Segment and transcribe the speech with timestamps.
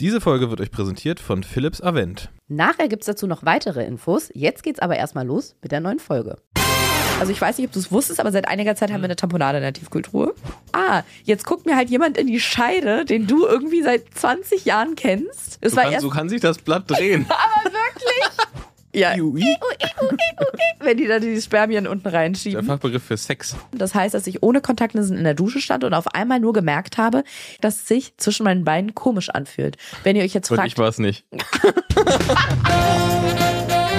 [0.00, 2.30] Diese Folge wird euch präsentiert von Philips Avent.
[2.48, 4.30] Nachher gibt es dazu noch weitere Infos.
[4.32, 6.38] Jetzt geht's aber erstmal los mit der neuen Folge.
[7.20, 9.16] Also ich weiß nicht, ob du es wusstest, aber seit einiger Zeit haben wir eine
[9.16, 10.34] Tamponade in der Tiefkultur.
[10.72, 14.96] Ah, jetzt guckt mir halt jemand in die Scheide, den du irgendwie seit 20 Jahren
[14.96, 15.58] kennst.
[15.60, 17.26] Es So war kann, erst so kann sich das Blatt drehen.
[17.28, 18.48] aber wirklich.
[18.92, 19.56] Ja, Iu, i.
[20.80, 22.64] wenn die da die Spermien unten Der reinschieben.
[22.66, 23.54] Fachbegriff für Sex.
[23.72, 26.98] Das heißt, dass ich ohne Kontaktlinsen in der Dusche stand und auf einmal nur gemerkt
[26.98, 27.22] habe,
[27.60, 29.76] dass es sich zwischen meinen Beinen komisch anfühlt.
[30.02, 31.24] Wenn ihr euch jetzt Und fragt, ich war es nicht.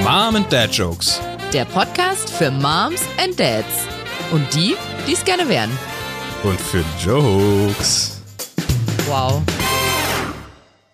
[0.03, 1.21] Mom and Dad Jokes.
[1.53, 3.87] Der Podcast für Moms and Dads.
[4.31, 4.75] Und die,
[5.07, 5.69] die es gerne wären.
[6.43, 8.21] Und für Jokes.
[9.07, 9.41] Wow.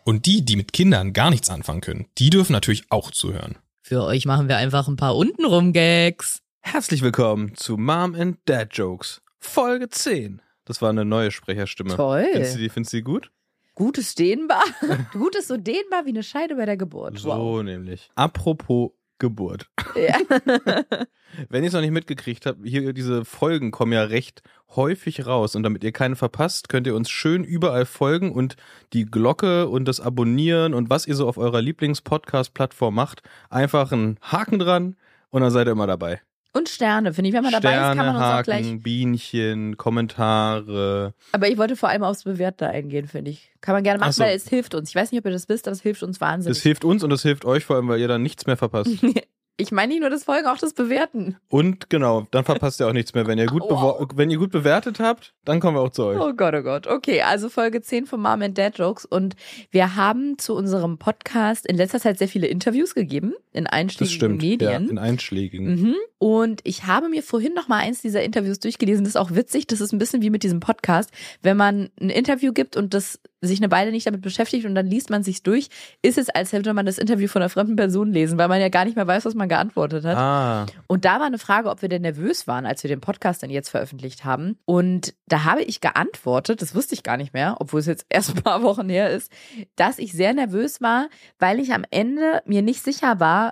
[0.04, 3.58] Und die, die mit Kindern gar nichts anfangen können, die dürfen natürlich auch zuhören.
[3.88, 6.42] Für euch machen wir einfach ein paar untenrum Gags.
[6.60, 10.42] Herzlich willkommen zu Mom and Dad Jokes, Folge 10.
[10.66, 11.96] Das war eine neue Sprecherstimme.
[11.96, 12.28] Toll.
[12.34, 13.32] Findest du die, findest du die gut?
[13.76, 14.62] Gutes dehnbar.
[15.14, 17.18] Gutes so dehnbar wie eine Scheide bei der Geburt.
[17.20, 17.64] So Wow.
[17.64, 18.10] nämlich.
[18.16, 19.70] Apropos Geburt.
[19.96, 20.18] Ja.
[21.50, 24.42] Wenn ihr es noch nicht mitgekriegt habt, hier diese Folgen kommen ja recht
[24.76, 28.56] häufig raus und damit ihr keine verpasst, könnt ihr uns schön überall folgen und
[28.94, 34.20] die Glocke und das Abonnieren und was ihr so auf eurer Lieblings-Podcast-Plattform macht, einfach einen
[34.22, 34.96] Haken dran
[35.30, 36.22] und dann seid ihr immer dabei.
[36.58, 37.36] Und Sterne, finde ich.
[37.36, 38.84] Wenn man dabei Sterne, ist, kann man uns auch Haken, gleich.
[38.84, 41.14] Bienchen, Kommentare.
[41.32, 43.52] Aber ich wollte vor allem aufs Bewährte eingehen, finde ich.
[43.62, 44.24] Kann man gerne machen, Ach so.
[44.24, 44.90] weil es hilft uns.
[44.90, 46.58] Ich weiß nicht, ob ihr das wisst, aber es hilft uns wahnsinnig.
[46.58, 48.92] Das hilft uns und das hilft euch vor allem, weil ihr dann nichts mehr verpasst.
[49.58, 51.38] ich meine nicht nur das Folgen, auch das Bewerten.
[51.50, 53.26] Und genau, dann verpasst ihr auch nichts mehr.
[53.28, 54.08] Wenn ihr gut, Wow.
[54.16, 56.20] wenn ihr gut bewertet habt, dann kommen wir auch zu euch.
[56.20, 56.86] Oh Gott, oh Gott.
[56.88, 59.06] Okay, also Folge 10 von Mom and Dad Jokes.
[59.06, 59.36] Und
[59.72, 64.16] wir haben zu unserem Podcast in letzter Zeit sehr viele Interviews gegeben in Das einschlägigen
[64.16, 64.44] stimmt.
[64.44, 64.90] Ja, Medien.
[64.90, 65.82] in einschlägigen.
[65.82, 65.96] Mhm.
[66.20, 69.04] Und ich habe mir vorhin noch mal eins dieser Interviews durchgelesen.
[69.04, 69.68] Das ist auch witzig.
[69.68, 71.12] Das ist ein bisschen wie mit diesem Podcast.
[71.44, 74.88] Wenn man ein Interview gibt und das sich eine Weile nicht damit beschäftigt und dann
[74.88, 75.68] liest man sich's durch,
[76.02, 78.70] ist es, als hätte man das Interview von einer fremden Person lesen, weil man ja
[78.70, 80.18] gar nicht mehr weiß, was man geantwortet hat.
[80.18, 83.44] Ah, Und da war eine Frage, ob wir denn nervös waren, als wir den Podcast
[83.44, 84.58] dann jetzt veröffentlicht haben.
[84.66, 88.36] Und da habe ich geantwortet, das wusste ich gar nicht mehr, obwohl es jetzt erst
[88.36, 89.32] ein paar Wochen her ist,
[89.76, 93.47] dass ich sehr nervös war, weil ich am Ende mir nicht sicher war,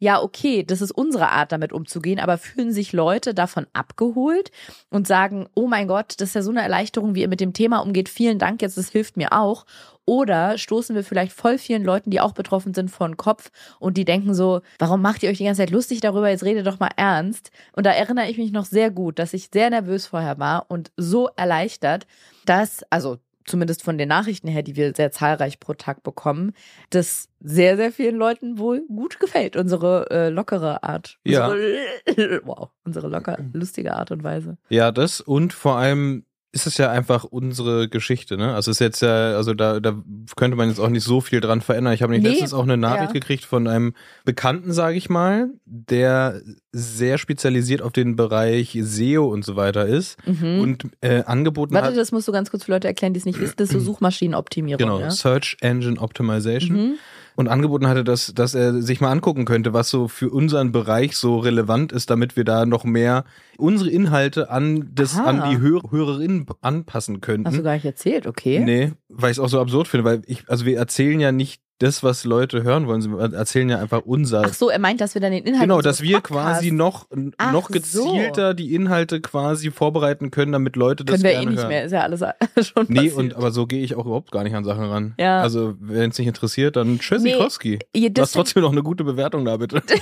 [0.00, 4.50] ja, okay, das ist unsere Art, damit umzugehen, aber fühlen sich Leute davon abgeholt
[4.88, 7.52] und sagen, oh mein Gott, das ist ja so eine Erleichterung, wie ihr mit dem
[7.52, 8.08] Thema umgeht.
[8.08, 9.66] Vielen Dank, jetzt, das hilft mir auch.
[10.06, 13.98] Oder stoßen wir vielleicht voll vielen Leuten, die auch betroffen sind, vor den Kopf und
[13.98, 16.30] die denken so, warum macht ihr euch die ganze Zeit lustig darüber?
[16.30, 17.50] Jetzt redet doch mal ernst.
[17.72, 20.90] Und da erinnere ich mich noch sehr gut, dass ich sehr nervös vorher war und
[20.96, 22.06] so erleichtert,
[22.46, 23.18] dass, also
[23.50, 26.52] zumindest von den Nachrichten her, die wir sehr zahlreich pro Tag bekommen,
[26.90, 31.18] das sehr, sehr vielen Leuten wohl gut gefällt, unsere äh, lockere Art.
[31.24, 31.48] Ja.
[31.48, 34.56] Unsere, wow, unsere locker, lustige Art und Weise.
[34.68, 38.54] ja, das und vor allem ist es ja einfach unsere Geschichte, ne?
[38.54, 40.02] Also es ist jetzt ja, also da, da
[40.36, 41.92] könnte man jetzt auch nicht so viel dran verändern.
[41.92, 43.12] Ich habe nicht Nee, letztens auch eine Nachricht ja.
[43.12, 43.94] gekriegt von einem
[44.24, 46.40] Bekannten, sage ich mal, der
[46.72, 50.60] sehr spezialisiert auf den Bereich SEO und so weiter ist Mhm.
[50.60, 51.96] und äh, angeboten Warte, hat.
[51.96, 53.54] das musst du ganz kurz für Leute erklären, die es nicht wissen.
[53.56, 54.78] Das ist so Suchmaschinenoptimierung.
[54.78, 55.10] Genau, Ja?
[55.10, 56.76] Search Engine Optimization.
[56.76, 56.94] Mhm.
[57.36, 61.16] Und angeboten hatte, dass, dass er sich mal angucken könnte, was so für unseren Bereich
[61.16, 63.24] so relevant ist, damit wir da noch mehr
[63.56, 65.24] unsere Inhalte an, das, Aha.
[65.24, 67.46] an die Hör Hörerinnen anpassen könnten.
[67.46, 68.60] Hast du gar nicht erzählt, okay.
[68.60, 71.62] Nee, weil ich es auch so absurd finde, weil ich, also wir erzählen ja nicht
[71.80, 74.42] das, was Leute hören wollen, sie erzählen ja einfach unser.
[74.46, 77.06] Ach so, er meint, dass wir dann den Inhalt Genau, dass wir Podcasts- quasi noch,
[77.38, 81.58] Ach noch gezielter die Inhalte quasi vorbereiten können, damit Leute das können wir eh nicht
[81.58, 81.68] hören.
[81.68, 82.20] mehr, ist ja alles
[82.66, 83.14] schon Nee, passiert.
[83.16, 85.14] und aber so gehe ich auch überhaupt gar nicht an Sachen ran.
[85.18, 85.40] Ja.
[85.42, 87.78] Also, wenn es nicht interessiert, dann Tschüssikowski.
[87.96, 89.82] Ja, Du hast trotzdem noch eine gute Bewertung da, bitte.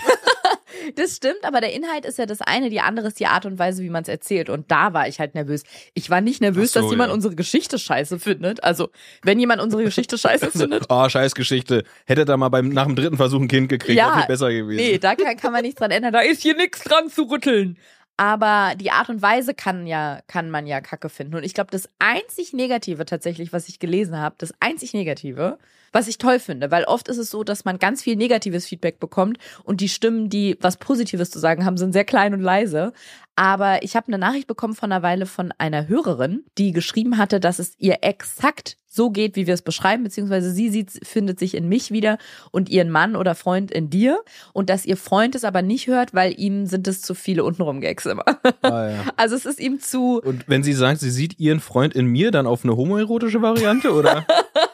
[0.94, 3.58] das stimmt, aber der Inhalt ist ja das eine, die andere ist die Art und
[3.58, 4.50] Weise, wie man es erzählt.
[4.50, 5.64] Und da war ich halt nervös.
[5.94, 7.14] Ich war nicht nervös, so, dass jemand ja.
[7.14, 8.62] unsere Geschichte scheiße findet.
[8.64, 8.90] Also,
[9.22, 11.84] wenn jemand unsere Geschichte scheiße findet, oh, Scheißgeschichte.
[12.06, 14.52] Hätte da mal beim, nach dem dritten Versuch ein Kind gekriegt, Ja, wäre viel besser
[14.52, 14.76] gewesen.
[14.76, 16.12] nee, da kann, kann man nichts dran ändern.
[16.12, 17.78] Da ist hier nichts dran zu rütteln.
[18.16, 21.36] Aber die Art und Weise kann ja, kann man ja Kacke finden.
[21.36, 25.56] Und ich glaube, das einzig Negative tatsächlich, was ich gelesen habe, das einzig Negative,
[25.92, 29.00] was ich toll finde, weil oft ist es so, dass man ganz viel negatives Feedback
[29.00, 32.92] bekommt und die Stimmen, die was Positives zu sagen haben, sind sehr klein und leise.
[33.36, 37.38] Aber ich habe eine Nachricht bekommen von einer Weile von einer Hörerin, die geschrieben hatte,
[37.38, 41.54] dass es ihr exakt so geht, wie wir es beschreiben, beziehungsweise sie sieht, findet sich
[41.54, 42.18] in mich wieder
[42.50, 44.18] und ihren Mann oder Freund in dir
[44.52, 47.80] und dass ihr Freund es aber nicht hört, weil ihm sind es zu viele untenrum
[47.80, 48.24] Gags immer.
[48.62, 49.04] Ah, ja.
[49.16, 52.30] Also es ist ihm zu Und wenn sie sagt, sie sieht ihren Freund in mir,
[52.30, 54.26] dann auf eine homoerotische Variante oder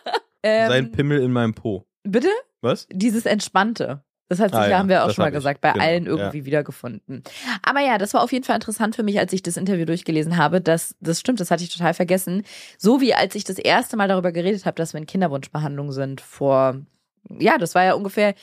[0.44, 1.84] ähm, sein Pimmel in meinem Po?
[2.04, 2.28] bitte
[2.60, 2.86] Was?
[2.92, 4.02] dieses entspannte.
[4.28, 6.10] Das hat sich, Ah ja, haben wir auch schon mal gesagt, bei Genau, allen ja.
[6.10, 7.22] irgendwie wiedergefunden.
[7.62, 10.38] Aber ja, das war auf jeden Fall interessant für mich, als ich das Interview durchgelesen
[10.38, 10.62] habe.
[10.62, 12.42] Das, das stimmt, das hatte ich total vergessen.
[12.78, 16.22] So wie als ich das erste Mal darüber geredet habe, dass wir in Kinderwunschbehandlung sind
[16.22, 16.80] vor,
[17.38, 18.34] ja, das war ja ungefähr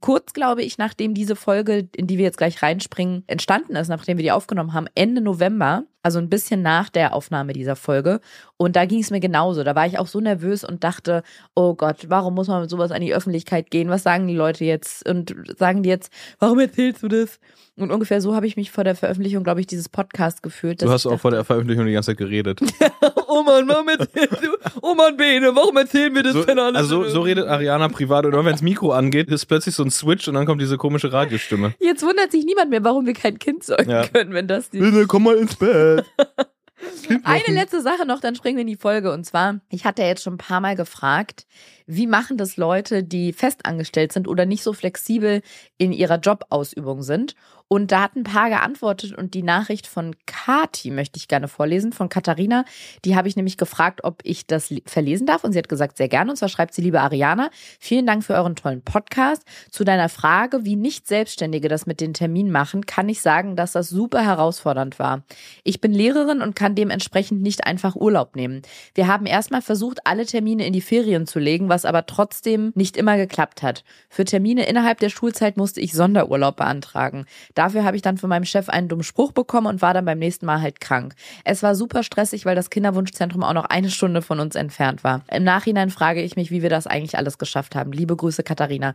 [0.00, 4.16] kurz, glaube ich, nachdem diese Folge, in die wir jetzt gleich reinspringen, entstanden ist, nachdem
[4.18, 8.20] wir die aufgenommen haben, Ende November, also ein bisschen nach der Aufnahme dieser Folge.
[8.56, 9.64] Und da ging es mir genauso.
[9.64, 11.22] Da war ich auch so nervös und dachte,
[11.54, 13.88] oh Gott, warum muss man mit sowas an die Öffentlichkeit gehen?
[13.88, 15.08] Was sagen die Leute jetzt?
[15.08, 17.38] Und sagen die jetzt, warum erzählst du das?
[17.76, 20.82] Und ungefähr so habe ich mich vor der Veröffentlichung, glaube ich, dieses Podcast gefühlt.
[20.82, 22.60] Du hast auch vor der Veröffentlichung die ganze Zeit geredet.
[22.60, 24.48] dachte, oh Mann, warum erzählst du?
[24.82, 26.76] Oh Mann, Bene, warum erzählen wir das So, denn alles?
[26.76, 29.90] also so, so redet Ariana privat und wenn das Mikro angeht, ist plötzlich so ein
[29.90, 31.72] Switch und dann kommt diese komische Radiostimme.
[31.80, 34.06] Jetzt wundert sich niemand mehr, warum wir kein Kind zeugen Ja.
[34.06, 35.89] können, wenn das die Bitte komm mal ins Bett.
[37.24, 39.12] Eine letzte Sache noch, dann springen wir in die Folge.
[39.12, 41.46] Und zwar, ich hatte ja jetzt schon ein paar Mal gefragt,
[41.86, 45.42] wie machen das Leute, die festangestellt sind oder nicht so flexibel
[45.76, 47.34] in ihrer Jobausübung sind?
[47.72, 51.92] Und da hat ein paar geantwortet und die Nachricht von Kati möchte ich gerne vorlesen,
[51.92, 52.64] von Katharina.
[53.04, 56.08] Die habe ich nämlich gefragt, ob ich das verlesen darf und sie hat gesagt, sehr
[56.08, 56.32] gerne.
[56.32, 59.44] Und zwar schreibt sie, liebe Ariana, vielen Dank für euren tollen Podcast.
[59.70, 63.70] Zu deiner Frage, wie nicht Selbstständige das mit den Terminen machen, kann ich sagen, dass
[63.70, 65.22] das super herausfordernd war.
[65.62, 68.62] Ich bin Lehrerin und kann dementsprechend nicht einfach Urlaub nehmen.
[68.96, 72.96] Wir haben erstmal versucht, alle Termine in die Ferien zu legen, was aber trotzdem nicht
[72.96, 73.84] immer geklappt hat.
[74.08, 77.26] Für Termine innerhalb der Schulzeit musste ich Sonderurlaub beantragen.
[77.60, 80.18] Dafür habe ich dann von meinem Chef einen dummen Spruch bekommen und war dann beim
[80.18, 81.14] nächsten Mal halt krank.
[81.44, 85.20] Es war super stressig, weil das Kinderwunschzentrum auch noch eine Stunde von uns entfernt war.
[85.30, 87.92] Im Nachhinein frage ich mich, wie wir das eigentlich alles geschafft haben.
[87.92, 88.94] Liebe Grüße, Katharina.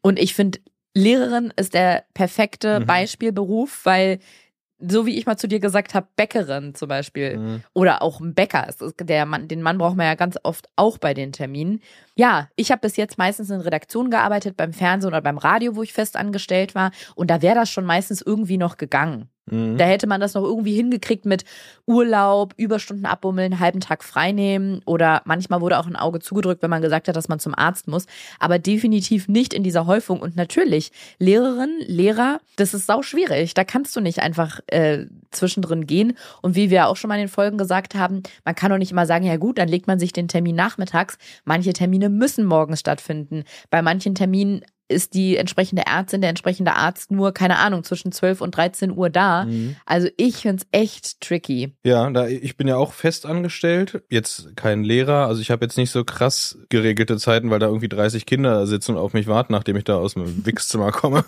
[0.00, 0.58] Und ich finde,
[0.94, 2.86] Lehrerin ist der perfekte Mhm.
[2.86, 4.20] Beispielberuf, weil
[4.80, 7.62] so wie ich mal zu dir gesagt habe, Bäckerin zum Beispiel Mhm.
[7.74, 8.68] oder auch ein Bäcker.
[9.00, 11.80] Der Mann, den Mann braucht man ja ganz oft auch bei den Terminen.
[12.14, 15.82] Ja, ich habe bis jetzt meistens in Redaktion gearbeitet, beim Fernsehen oder beim Radio, wo
[15.82, 16.92] ich fest angestellt war.
[17.14, 19.28] Und da wäre das schon meistens irgendwie noch gegangen.
[19.50, 19.78] Mhm.
[19.78, 21.44] Da hätte man das noch irgendwie hingekriegt mit
[21.86, 26.82] Urlaub, Überstunden abbummeln, halben Tag freinehmen oder manchmal wurde auch ein Auge zugedrückt, wenn man
[26.82, 28.06] gesagt hat, dass man zum Arzt muss.
[28.38, 30.20] Aber definitiv nicht in dieser Häufung.
[30.20, 33.54] Und natürlich, Lehrerin, Lehrer, das ist sau schwierig.
[33.54, 36.16] Da kannst du nicht einfach äh, zwischendrin gehen.
[36.42, 38.92] Und wie wir auch schon mal in den Folgen gesagt haben, man kann doch nicht
[38.92, 41.18] immer sagen, ja gut, dann legt man sich den Termin nachmittags.
[41.44, 43.44] Manche Termine müssen morgens stattfinden.
[43.70, 48.40] Bei manchen Terminen ist die entsprechende Ärztin, der entsprechende Arzt nur, keine Ahnung, zwischen 12
[48.40, 49.44] und 13 Uhr da.
[49.44, 49.76] Mhm.
[49.86, 51.74] Also ich find's echt tricky.
[51.84, 55.76] Ja, da, ich bin ja auch fest angestellt, jetzt kein Lehrer, also ich habe jetzt
[55.76, 59.52] nicht so krass geregelte Zeiten, weil da irgendwie 30 Kinder sitzen und auf mich warten,
[59.52, 61.24] nachdem ich da aus dem Wichszimmer komme.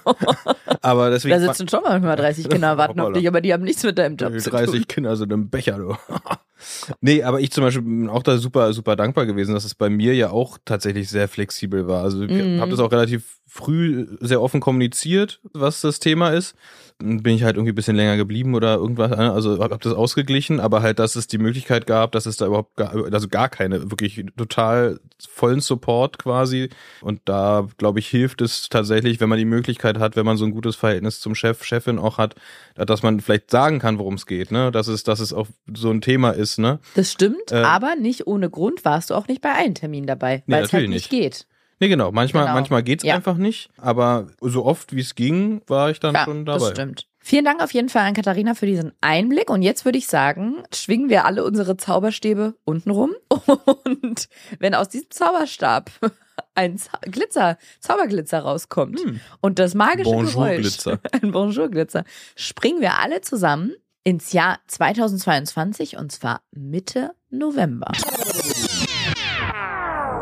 [0.81, 3.83] Aber deswegen Da sitzen schon manchmal 30 Kinder, warten auf dich, aber die haben nichts
[3.83, 4.89] mit deinem Job zu 30 tun.
[4.89, 5.97] Kinder sind im Becher, du.
[7.01, 9.89] nee, aber ich zum Beispiel bin auch da super, super dankbar gewesen, dass es bei
[9.91, 12.03] mir ja auch tatsächlich sehr flexibel war.
[12.03, 12.61] Also ich Mhm.
[12.61, 16.55] habe das auch relativ früh sehr offen kommuniziert, was das Thema ist.
[17.01, 19.93] Dann bin ich halt irgendwie ein bisschen länger geblieben oder irgendwas, also habe hab das
[19.93, 23.49] ausgeglichen, aber halt, dass es die Möglichkeit gab, dass es da überhaupt gar, also gar
[23.49, 26.69] keine, wirklich total vollen Support quasi.
[27.01, 30.45] Und da, glaube ich, hilft es tatsächlich, wenn man die Möglichkeit hat, wenn man so
[30.45, 32.37] ein gutes Verhältnis zum Chef, Chefin auch hat,
[32.77, 34.71] dass man vielleicht sagen kann, worum es geht, ne?
[34.71, 36.79] Dass es, dass es auch so ein Thema ist, ne?
[36.95, 40.45] Das stimmt, Äh, aber nicht ohne Grund warst du auch nicht bei allen Terminen dabei,
[40.47, 41.47] Nee, weil es halt natürlich nicht geht.
[41.81, 42.13] Nee, genau.
[42.13, 42.55] Manchmal, Genau.
[42.55, 43.15] manchmal geht's Ja.
[43.15, 46.59] einfach nicht, aber so oft wie es ging, war ich dann Ja, schon dabei.
[46.61, 47.07] das stimmt.
[47.23, 49.51] Vielen Dank auf jeden Fall an Katharina für diesen Einblick.
[49.51, 53.13] Und jetzt würde ich sagen, schwingen wir alle unsere Zauberstäbe unten rum.
[53.85, 54.29] Und
[54.59, 55.91] wenn aus diesem Zauberstab
[56.55, 59.21] ein Zau Glitzer, Zauberglitzer rauskommt Hm.
[59.43, 60.97] und das magische Bonjour-Glitzer.
[60.97, 62.05] Geräusch, ein Bonjour-Glitzer,
[62.37, 63.73] springen wir alle zusammen
[64.03, 67.93] ins Jahr 2022 und zwar Mitte November.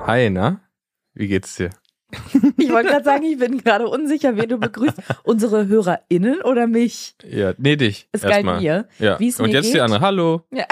[0.06, 0.60] Hi, na?
[1.18, 1.70] Wie geht's dir?
[2.56, 4.96] Ich wollte gerade sagen, ich bin gerade unsicher, wen du begrüßt.
[5.24, 7.14] Unsere HörerInnen oder mich?
[7.28, 8.08] Ja, nee, dich.
[8.12, 8.60] Es galt erstmal.
[8.60, 8.88] mir.
[8.98, 9.18] Ja.
[9.18, 9.80] Wie es Und mir jetzt die geht?
[9.80, 10.00] andere.
[10.00, 10.42] Hallo.
[10.50, 10.64] Ja.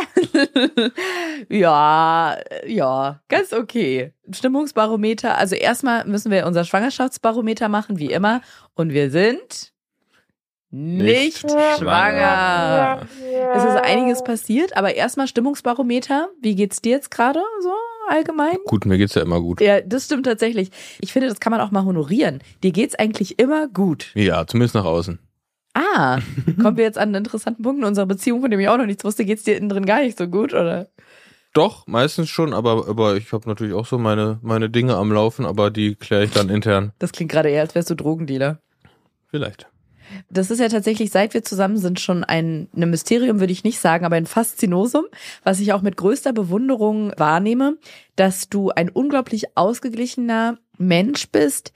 [1.48, 2.36] ja,
[2.66, 4.12] ja, ganz okay.
[4.30, 5.36] Stimmungsbarometer.
[5.36, 8.40] Also erstmal müssen wir unser Schwangerschaftsbarometer machen, wie immer.
[8.74, 9.72] Und wir sind
[10.70, 13.06] nicht, Nicht schwanger.
[13.54, 16.28] Es ist einiges passiert, aber erstmal Stimmungsbarometer.
[16.40, 17.72] Wie geht's dir jetzt gerade so
[18.08, 18.56] allgemein?
[18.66, 19.60] Gut, mir geht's ja immer gut.
[19.60, 20.70] Ja, das stimmt tatsächlich.
[21.00, 22.40] Ich finde, das kann man auch mal honorieren.
[22.62, 24.12] Dir geht's eigentlich immer gut.
[24.14, 25.18] Ja, zumindest nach außen.
[25.74, 26.20] Ah,
[26.62, 28.86] kommen wir jetzt an einen interessanten Punkt in unserer Beziehung, von dem ich auch noch
[28.86, 29.24] nichts wusste.
[29.24, 30.88] Geht's dir innen drin gar nicht so gut, oder?
[31.52, 35.46] Doch, meistens schon, aber, aber ich habe natürlich auch so meine, meine Dinge am Laufen,
[35.46, 36.92] aber die kläre ich dann intern.
[36.98, 38.60] Das klingt gerade eher, als wärst du Drogendealer.
[39.28, 39.66] Vielleicht.
[40.30, 43.80] Das ist ja tatsächlich, seit wir zusammen sind, schon ein, ein Mysterium, würde ich nicht
[43.80, 45.04] sagen, aber ein Faszinosum,
[45.44, 47.76] was ich auch mit größter Bewunderung wahrnehme,
[48.16, 51.72] dass du ein unglaublich ausgeglichener Mensch bist,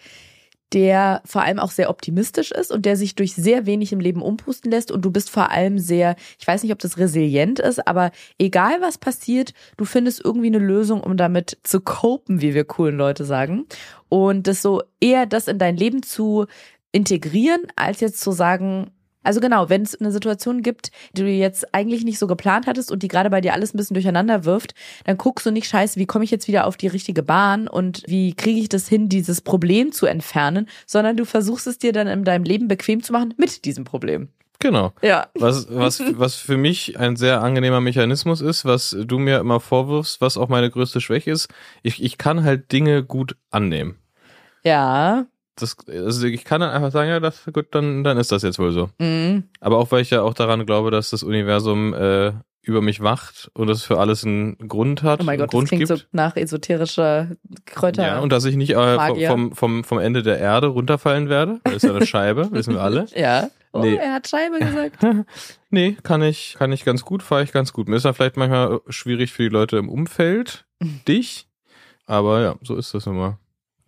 [0.73, 4.23] der vor allem auch sehr optimistisch ist und der sich durch sehr wenig im Leben
[4.23, 7.87] umpusten lässt und du bist vor allem sehr, ich weiß nicht, ob das resilient ist,
[7.87, 12.65] aber egal was passiert, du findest irgendwie eine Lösung, um damit zu copen, wie wir
[12.65, 13.67] coolen Leute sagen.
[14.09, 16.47] Und das so eher das in dein Leben zu
[16.93, 18.91] integrieren, als jetzt zu sagen,
[19.23, 22.91] also genau, wenn es eine Situation gibt, die du jetzt eigentlich nicht so geplant hattest
[22.91, 25.99] und die gerade bei dir alles ein bisschen durcheinander wirft, dann guckst du nicht scheiße,
[26.01, 29.09] wie komme ich jetzt wieder auf die richtige Bahn und wie kriege ich das hin,
[29.09, 33.13] dieses Problem zu entfernen, sondern du versuchst es dir dann in deinem Leben bequem zu
[33.13, 34.29] machen mit diesem Problem.
[34.59, 34.93] Genau.
[35.03, 35.29] Ja.
[35.35, 40.21] Was, was, was für mich ein sehr angenehmer Mechanismus ist, was du mir immer vorwirfst,
[40.21, 41.49] was auch meine größte Schwäche ist,
[41.83, 43.97] ich, ich kann halt Dinge gut annehmen.
[44.63, 45.27] Ja.
[45.61, 48.59] Das, also ich kann dann einfach sagen, ja, das gut, dann, dann ist das jetzt
[48.59, 48.91] wohl so.
[48.99, 49.45] Mhm.
[49.61, 53.51] Aber auch weil ich ja auch daran glaube, dass das Universum äh, über mich wacht
[53.55, 55.99] und es für alles einen Grund hat, Oh mein Gott, das Grund klingt gibt.
[56.01, 57.29] so nach esoterischer
[57.65, 58.07] Kräuter.
[58.07, 61.61] ja, und dass ich nicht äh, vom, vom, vom Ende der Erde runterfallen werde.
[61.65, 63.07] Das ist ja eine Scheibe, wissen wir alle.
[63.15, 63.49] Ja.
[63.73, 63.95] Oh, Nee.
[63.97, 64.99] er hat Scheibe gesagt.
[65.71, 67.89] Nee, kann ich, kann ich ganz gut, fahre ich ganz gut.
[67.89, 70.65] Mir ist ja vielleicht manchmal schwierig für die Leute im Umfeld,
[71.09, 71.47] dich.
[72.07, 73.39] Aber ja, so ist das immer.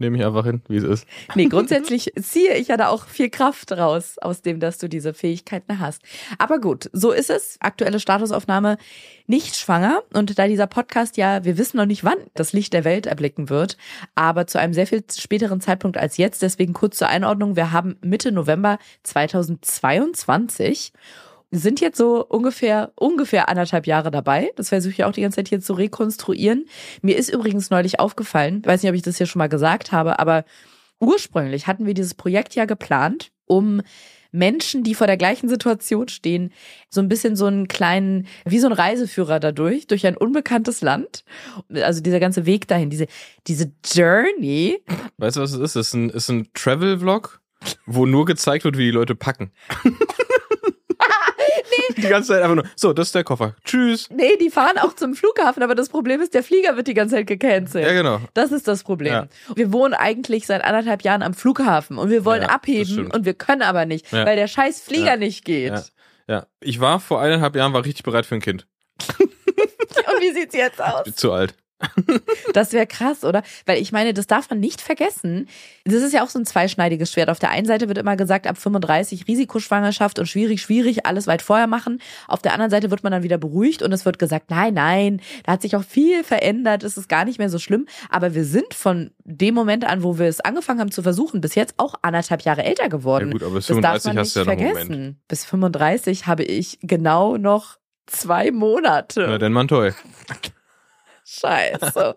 [0.03, 1.07] Nehme ich einfach hin, wie es ist.
[1.35, 5.15] Nee, grundsätzlich ziehe ich ja da auch viel Kraft raus, aus dem, dass du diese
[5.15, 6.03] Fähigkeiten hast.
[6.39, 7.57] Aber gut, so ist es.
[7.61, 8.77] Aktuelle Statusaufnahme
[9.27, 10.03] nicht schwanger.
[10.13, 13.49] Und da dieser Podcast ja, wir wissen noch nicht, wann das Licht der Welt erblicken
[13.49, 13.77] wird,
[14.17, 16.43] aber zu einem sehr viel späteren Zeitpunkt als jetzt.
[16.43, 17.55] Deswegen kurz zur Einordnung.
[17.55, 20.93] Wir haben Mitte November 2022
[21.53, 24.51] sind jetzt so ungefähr, ungefähr anderthalb Jahre dabei.
[24.57, 26.65] Das versuche ich auch die ganze Zeit hier zu rekonstruieren.
[27.03, 30.19] Mir ist übrigens neulich aufgefallen, weiß nicht, ob ich das hier schon mal gesagt habe,
[30.19, 30.45] aber
[30.99, 33.83] ursprünglich hatten wir dieses Projekt ja geplant, um
[34.35, 36.55] Menschen, die vor der gleichen Situation stehen,
[36.89, 41.23] so ein bisschen so einen kleinen, wie so ein Reiseführer dadurch, durch ein unbekanntes Land.
[41.71, 43.09] Also dieser ganze Weg dahin, diese,
[43.47, 44.83] diese Journey.
[45.19, 45.77] Weißt du, was es ist?
[45.77, 47.43] Es ist ein, ist ein Travel-Vlog,
[47.85, 49.53] wo nur gezeigt wird, wie die Leute packen.
[51.97, 53.55] Die ganze Zeit einfach nur, so, das ist der Koffer.
[53.65, 54.09] Tschüss.
[54.11, 57.17] Nee, die fahren auch zum Flughafen, aber das Problem ist, der Flieger wird die ganze
[57.17, 57.87] Zeit gecancelt.
[57.87, 58.21] Ja, genau.
[58.35, 59.13] Das ist das Problem.
[59.13, 59.27] Ja.
[59.55, 63.35] Wir wohnen eigentlich seit anderthalb Jahren am Flughafen und wir wollen Ja, abheben und wir
[63.35, 64.25] können aber nicht, Ja.
[64.27, 65.73] weil der scheiß Flieger nicht geht.
[66.29, 66.47] Ja.
[66.61, 68.67] Ich war vor eineinhalb Jahren, war richtig bereit für ein Kind.
[69.19, 71.05] Und wie sieht's jetzt aus?
[71.05, 71.55] Bin zu alt.
[72.53, 73.43] Das wäre krass, oder?
[73.67, 75.49] Weil ich meine, das darf man nicht vergessen.
[75.85, 77.31] Das ist ja auch so ein zweischneidiges Schwert.
[77.31, 81.43] Auf der einen Seite wird immer gesagt, ab 35 Risikoschwangerschaft und schwierig, schwierig, alles weit
[81.43, 82.01] vorher machen.
[82.29, 85.21] Auf der anderen Seite wird man dann wieder beruhigt und es wird gesagt, nein, nein,
[85.45, 87.87] da hat sich auch viel verändert, es ist gar nicht mehr so schlimm.
[88.11, 91.55] Aber wir sind von dem Moment an, wo wir es angefangen haben zu versuchen, bis
[91.55, 93.29] jetzt auch anderthalb Jahre älter geworden.
[93.29, 94.93] Ja gut, aber bis das darf 35 man hast du ja noch einen vergessen.
[94.93, 95.29] Moment.
[95.29, 99.27] Bis 35 habe ich genau noch zwei Monate.
[99.29, 99.95] Na, denn man toll.
[101.41, 102.15] Scheiße.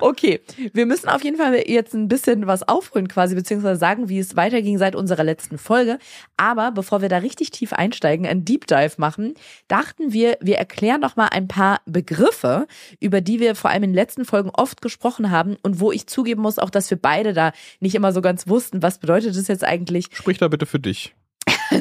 [0.00, 0.40] Okay,
[0.72, 4.36] wir müssen auf jeden Fall jetzt ein bisschen was aufholen quasi, beziehungsweise sagen, wie es
[4.36, 5.98] weiterging seit unserer letzten Folge.
[6.36, 9.34] Aber bevor wir da richtig tief einsteigen, einen Deep Dive machen,
[9.68, 12.66] dachten wir, wir erklären noch mal ein paar Begriffe,
[13.00, 16.06] über die wir vor allem in den letzten Folgen oft gesprochen haben und wo ich
[16.06, 19.48] zugeben muss, auch dass wir beide da nicht immer so ganz wussten, was bedeutet das
[19.48, 20.08] jetzt eigentlich.
[20.12, 21.14] Sprich da bitte für dich.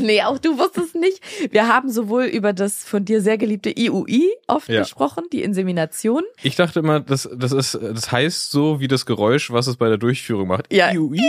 [0.07, 1.19] nee, auch du wusstest nicht.
[1.51, 4.81] Wir haben sowohl über das von dir sehr geliebte IUI oft Ja.
[4.81, 6.23] gesprochen, die Insemination.
[6.43, 9.89] Ich dachte immer, das, das ist, das heißt so wie das Geräusch, was es bei
[9.89, 10.71] der Durchführung macht.
[10.71, 10.91] Ja.
[10.93, 11.19] Iui.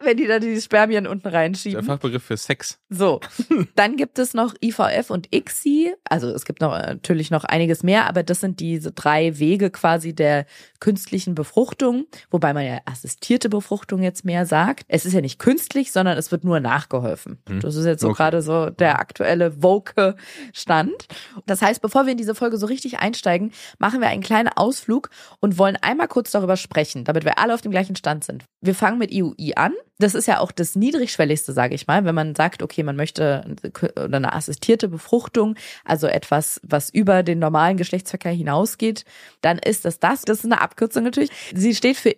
[0.00, 1.82] wenn die da die Spermien unten Der reinschieben.
[1.84, 2.78] Fachbegriff für Sex.
[2.88, 3.20] So,
[3.74, 5.94] dann gibt es noch IVF und ICSI.
[6.08, 9.70] Also es gibt noch äh, natürlich noch einiges mehr, aber das sind diese drei Wege
[9.70, 10.46] quasi der
[10.78, 14.84] künstlichen Befruchtung, wobei man ja assistierte Befruchtung jetzt mehr sagt.
[14.88, 17.35] Es ist ja nicht künstlich, sondern es wird nur nachgeholfen.
[17.48, 17.60] Hm.
[17.60, 18.16] Das ist jetzt so Okay.
[18.16, 20.16] gerade so der aktuelle woke
[20.52, 21.06] Stand.
[21.46, 25.10] Das heißt, bevor wir in diese Folge so richtig einsteigen, machen wir einen kleinen Ausflug
[25.40, 28.44] und wollen einmal kurz darüber sprechen, damit wir alle auf dem gleichen Stand sind.
[28.60, 29.72] Wir fangen mit IUI an.
[29.98, 33.56] Das ist ja auch das niedrigschwelligste, sage ich mal, wenn man sagt, okay, man möchte
[33.96, 39.04] eine assistierte Befruchtung, also etwas, was über den normalen Geschlechtsverkehr hinausgeht,
[39.40, 40.22] dann ist das das.
[40.22, 41.30] Das ist eine Abkürzung natürlich.
[41.54, 42.10] Sie steht für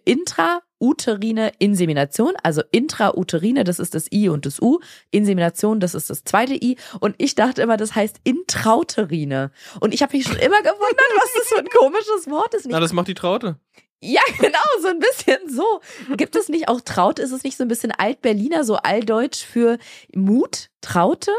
[0.78, 4.80] intrauterine Insemination, also intrauterine, das ist das I und das U,
[5.10, 10.02] Insemination, das ist das zweite I und ich dachte immer, das heißt intrauterine und ich
[10.02, 12.66] habe mich schon immer gewundert, was das für ein komisches Wort ist.
[12.68, 13.56] Na, das macht die Traute.
[14.00, 15.80] ja, genau, so ein bisschen so.
[16.16, 17.22] Gibt es nicht auch Traute?
[17.22, 19.78] Ist es nicht so ein bisschen Altberliner, so alldeutsch für
[20.14, 20.70] Mut?
[20.80, 21.32] Traute?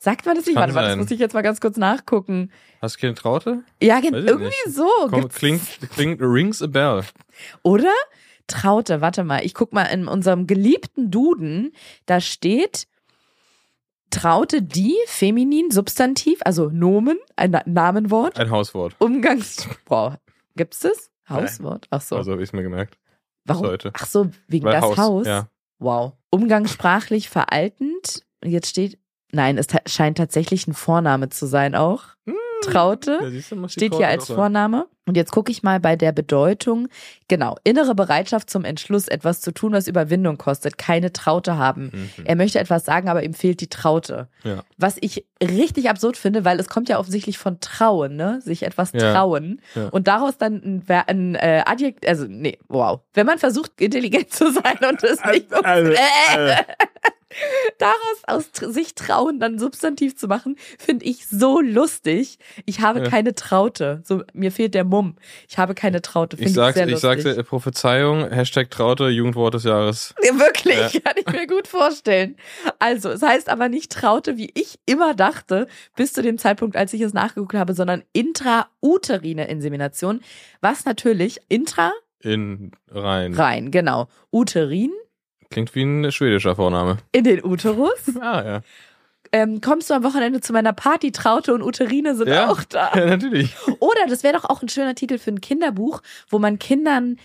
[0.00, 0.54] Sagt man das nicht?
[0.54, 2.52] Kann Warte mal, das muss ich jetzt mal ganz kurz nachgucken.
[2.80, 3.64] Hast du keine Traute?
[3.82, 4.68] Ja, irgendwie nicht.
[4.68, 4.88] so.
[5.10, 5.60] Komm, klingt,
[5.92, 7.02] klingt, rings a bell.
[7.64, 7.92] Oder?
[8.48, 11.72] Traute, warte mal, ich guck mal in unserem geliebten Duden,
[12.06, 12.88] da steht
[14.10, 18.96] Traute die, feminin, Substantiv, also Nomen, ein Na- Namenwort, Ein Hauswort.
[18.98, 19.68] Umgangs...
[19.86, 20.14] Wow,
[20.56, 21.10] gibt's das?
[21.28, 21.86] Hauswort?
[21.90, 22.16] Ach so.
[22.16, 22.98] Also habe ich es mir gemerkt.
[23.44, 23.66] Warum?
[23.66, 23.90] heute.
[23.94, 24.96] Ach so, wegen Weil das Haus.
[24.96, 25.48] Haus, ja.
[25.78, 26.14] Wow.
[26.30, 28.24] Umgangssprachlich veraltend.
[28.42, 28.98] Jetzt steht,
[29.30, 32.04] nein, es scheint tatsächlich ein Vorname zu sein auch.
[32.62, 33.18] Traute.
[33.22, 34.26] Ja, siehst du, muss die Steht hier als.
[34.26, 34.86] Vorname.
[35.06, 36.88] Und jetzt gucke ich mal bei der Bedeutung.
[37.28, 40.76] Genau, innere Bereitschaft zum Entschluss, etwas zu tun, was Überwindung kostet.
[40.76, 42.10] Keine Traute haben.
[42.18, 42.26] Mhm.
[42.26, 44.28] Er möchte etwas sagen, aber ihm fehlt die Traute.
[44.44, 44.64] Ja.
[44.76, 48.40] Was ich richtig absurd finde, weil es kommt ja offensichtlich von trauen, ne?
[48.42, 49.12] Sich etwas Ja.
[49.14, 49.62] trauen.
[49.74, 49.88] Ja.
[49.88, 53.00] Und daraus dann ein, ein äh, Adjekt, also nee, wow.
[53.14, 56.54] Wenn man versucht, intelligent zu sein und es nicht Also, äh,
[57.78, 62.38] daraus aus sich trauen, dann Substantiv zu machen, finde ich so lustig.
[62.64, 63.08] Ich habe Ja.
[63.10, 64.02] keine Traute.
[64.04, 65.16] So, mir fehlt der Mumm.
[65.48, 66.36] Ich habe keine Traute.
[66.36, 70.14] Ich ich, sag's, sehr ich sag's, äh, Prophezeiung, Hashtag Traute, Jugendwort des Jahres.
[70.22, 71.00] Ja, wirklich, Ja.
[71.00, 72.36] kann ich mir gut vorstellen.
[72.78, 75.66] Also, es heißt aber nicht Traute, wie ich immer dachte,
[75.96, 80.20] bis zu dem Zeitpunkt, als ich es nachgeguckt habe, sondern intrauterine Insemination,
[80.60, 83.34] was natürlich intra In rein.
[83.34, 84.92] rein, genau, uterin
[85.50, 86.98] Klingt wie ein schwedischer Vorname.
[87.12, 87.98] in den Uterus.
[88.20, 88.60] Ah, ja.
[89.30, 91.12] Ähm, kommst du am Wochenende zu meiner Party?
[91.12, 92.48] Traute und Uterine sind Ja.
[92.50, 92.90] auch da.
[92.94, 93.54] Ja, natürlich.
[93.78, 96.00] Oder das wäre doch auch ein schöner Titel für ein Kinderbuch,
[96.30, 97.16] wo man Kindern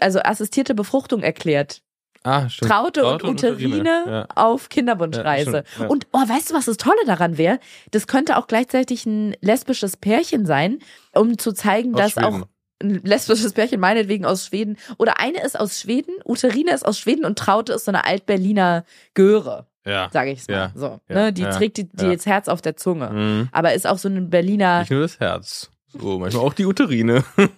[0.00, 1.82] also assistierte Befruchtung erklärt.
[2.24, 2.70] Ah, stimmt.
[2.70, 4.26] Traute, und Uterine Ja.
[4.36, 5.64] auf Kinderwunschreise.
[5.80, 5.86] Ja.
[5.86, 7.58] Und oh, weißt du, was das Tolle daran wäre?
[7.92, 10.78] Das könnte auch gleichzeitig ein lesbisches Pärchen sein,
[11.12, 12.42] um zu zeigen, Aus dass Schweden.
[12.42, 12.46] auch
[12.82, 17.24] ein lesbisches Pärchen meinetwegen aus Schweden oder eine ist aus Schweden, Uterine ist aus Schweden
[17.24, 20.08] und Traute ist so eine Altberliner Göre, Ja.
[20.12, 20.54] sage ich mal.
[20.54, 21.32] Ja, So, ja, ne?
[21.32, 23.10] Die ja, trägt die, die jetzt Herz auf der Zunge.
[23.10, 23.48] Mhm.
[23.52, 24.80] Aber ist auch so ein Berliner.
[24.80, 25.70] Nicht nur das Herz.
[25.88, 27.24] So, manchmal auch die Uterine.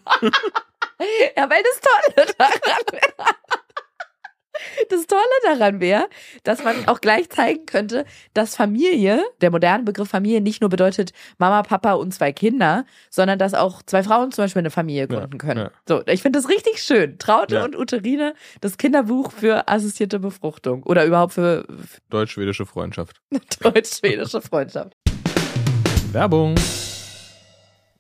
[1.35, 3.31] Ja, weil das Tolle daran.
[4.89, 6.09] Das Tolle daran wäre,
[6.45, 11.13] dass man auch gleich zeigen könnte, dass Familie, der moderne Begriff Familie nicht nur bedeutet
[11.39, 15.39] Mama, Papa und zwei Kinder, sondern dass auch zwei Frauen zum Beispiel eine Familie gründen
[15.39, 15.61] können.
[15.67, 15.71] ja.
[15.89, 17.19] So, ich finde das richtig schön.
[17.19, 17.65] Traute Ja.
[17.65, 23.21] und Uterine, das Kinderbuch für assistierte Befruchtung oder überhaupt für, für Deutsch-schwedische Freundschaft.
[23.61, 24.95] deutsch-schwedische Freundschaft.
[26.13, 26.57] Werbung.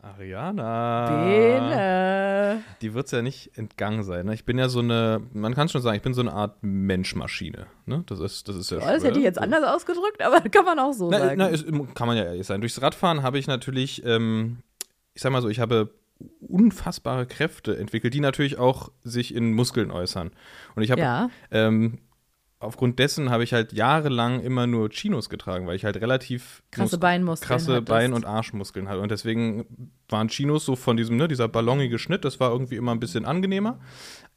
[0.03, 1.25] Ariana.
[1.25, 2.63] Bene.
[2.81, 4.27] Die wird's ja nicht entgangen sein.
[4.27, 4.35] Ne?
[4.35, 7.67] Ich bin ja so eine, man kann schon sagen, ich bin so eine Art Menschmaschine.
[7.87, 8.03] Ne?
[8.07, 10.79] Das ist, das ist ja Oh, das hätte ich jetzt anders ausgedrückt, aber kann man
[10.79, 11.35] auch so Na, sagen.
[11.39, 12.61] na, ist, kann man ja ehrlich sein.
[12.61, 14.59] Durchs Radfahren habe ich natürlich, ähm,
[15.15, 15.91] ich sag mal so, ich habe
[16.41, 20.31] unfassbare Kräfte entwickelt, die natürlich auch sich in Muskeln äußern.
[20.75, 21.31] Und ich habe ja.
[21.51, 21.99] ähm,
[22.61, 26.97] aufgrund dessen habe ich halt jahrelang immer nur Chinos getragen, weil ich halt relativ Krasse
[26.97, 27.89] Mus- Beinmuskeln krasse hattest.
[27.89, 29.01] Bein- und Arschmuskeln hatte.
[29.01, 29.67] Und deswegen
[30.09, 33.25] waren Chinos so von diesem, ne, dieser ballonige Schnitt, das war irgendwie immer ein bisschen
[33.25, 33.81] angenehmer.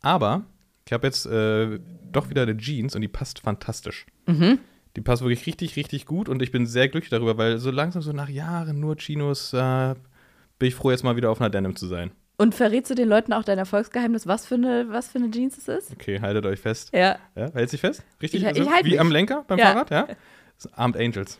[0.02, 0.46] Aber
[0.88, 1.80] ich habe jetzt äh,
[2.12, 4.06] doch wieder eine Jeans und die passt fantastisch.
[4.26, 4.60] Mhm.
[4.96, 8.02] Die passt wirklich richtig, richtig gut und ich bin sehr glücklich darüber, weil so langsam,
[8.02, 9.96] so nach Jahren nur Chinos, äh,
[10.60, 12.12] bin ich froh, jetzt mal wieder auf einer Denim zu sein.
[12.38, 15.58] Und verrätst du den Leuten auch dein Erfolgsgeheimnis, was für eine, was für eine Jeans
[15.58, 15.92] es ist?
[15.92, 16.90] Okay, haltet euch fest.
[16.94, 17.18] Ja.
[17.36, 18.04] Ja, hält sich fest?
[18.22, 18.42] Richtig?
[18.42, 19.00] Ich- Also ich halt wie mich.
[19.00, 19.66] am Lenker beim Ja.
[19.74, 20.08] Fahrrad, ja?
[20.76, 21.40] Armed Angels.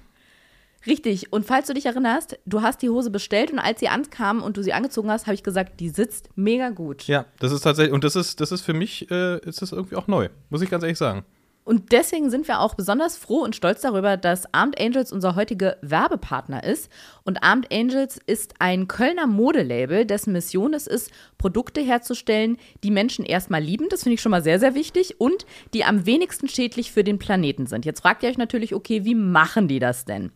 [0.86, 1.32] Richtig.
[1.32, 4.58] Und falls du dich erinnerst, du hast die Hose bestellt und als sie ankam und
[4.58, 7.08] du sie angezogen hast, habe ich gesagt, die sitzt mega gut.
[7.08, 9.96] Ja, das ist tatsächlich, und das ist, das ist für mich, äh, ist das irgendwie
[9.96, 11.24] auch neu, muss ich ganz ehrlich sagen.
[11.64, 15.78] Und deswegen sind wir auch besonders froh und stolz darüber, dass Armed Angels unser heutiger
[15.82, 16.92] Werbepartner ist.
[17.24, 23.26] Und Armed Angels ist ein Kölner Modelabel, dessen Mission es ist, Produkte herzustellen, die Menschen
[23.26, 23.88] erstmal lieben.
[23.90, 25.20] Das finde ich schon mal sehr, sehr wichtig.
[25.20, 27.86] Und die am wenigsten schädlich für den Planeten sind.
[27.86, 30.32] Jetzt fragt ihr euch natürlich, okay, wie machen die das denn?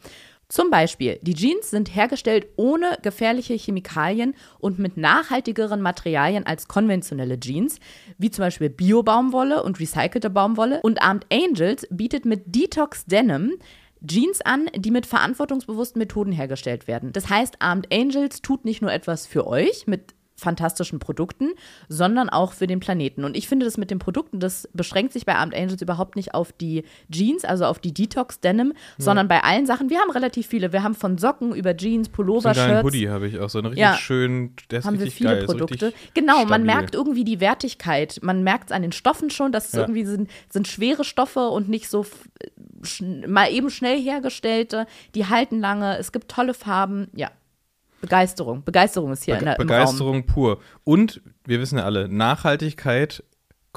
[0.50, 7.38] Zum Beispiel, die Jeans sind hergestellt ohne gefährliche Chemikalien und mit nachhaltigeren Materialien als konventionelle
[7.38, 7.80] Jeans,
[8.18, 10.80] wie zum Beispiel Bio-Baumwolle und recycelte Baumwolle.
[10.84, 13.58] Und Armed Angels bietet mit Detox Denim
[14.06, 17.12] Jeans an, die mit verantwortungsbewussten Methoden hergestellt werden.
[17.12, 21.50] Das heißt, Armed Angels tut nicht nur etwas für euch mit fantastischen Produkten,
[21.90, 23.24] sondern auch für den Planeten.
[23.26, 26.34] Und ich finde das mit den Produkten, das beschränkt sich bei Armed Angels überhaupt nicht
[26.36, 29.90] auf die Jeans, also auf die Detox Denim, sondern bei allen Sachen.
[29.90, 30.72] Wir haben relativ viele.
[30.72, 32.84] Wir haben von Socken über Jeans, So Pullover, geilen Shirts.
[32.84, 33.96] Hoodie habe ich auch, so einen richtig Ja.
[33.96, 35.48] schönen, der ist Haben wir richtig viele geil.
[35.48, 35.94] so Produkte.
[36.14, 36.66] genau, man stabil.
[36.66, 38.20] merkt irgendwie die Wertigkeit.
[38.22, 39.82] Man merkt es an den Stoffen schon, dass es Ja.
[39.82, 42.06] irgendwie sind, sind schwere Stoffe und nicht so
[42.84, 44.86] schn mal eben schnell hergestellte.
[45.16, 45.98] Die halten lange.
[45.98, 47.08] Es gibt tolle Farben.
[47.16, 47.32] Ja.
[48.02, 48.64] Begeisterung.
[48.64, 49.58] Begeisterung ist hier Bege in der.
[49.58, 50.60] Begeisterung pur.
[50.84, 53.24] Und wir wissen ja alle, Nachhaltigkeit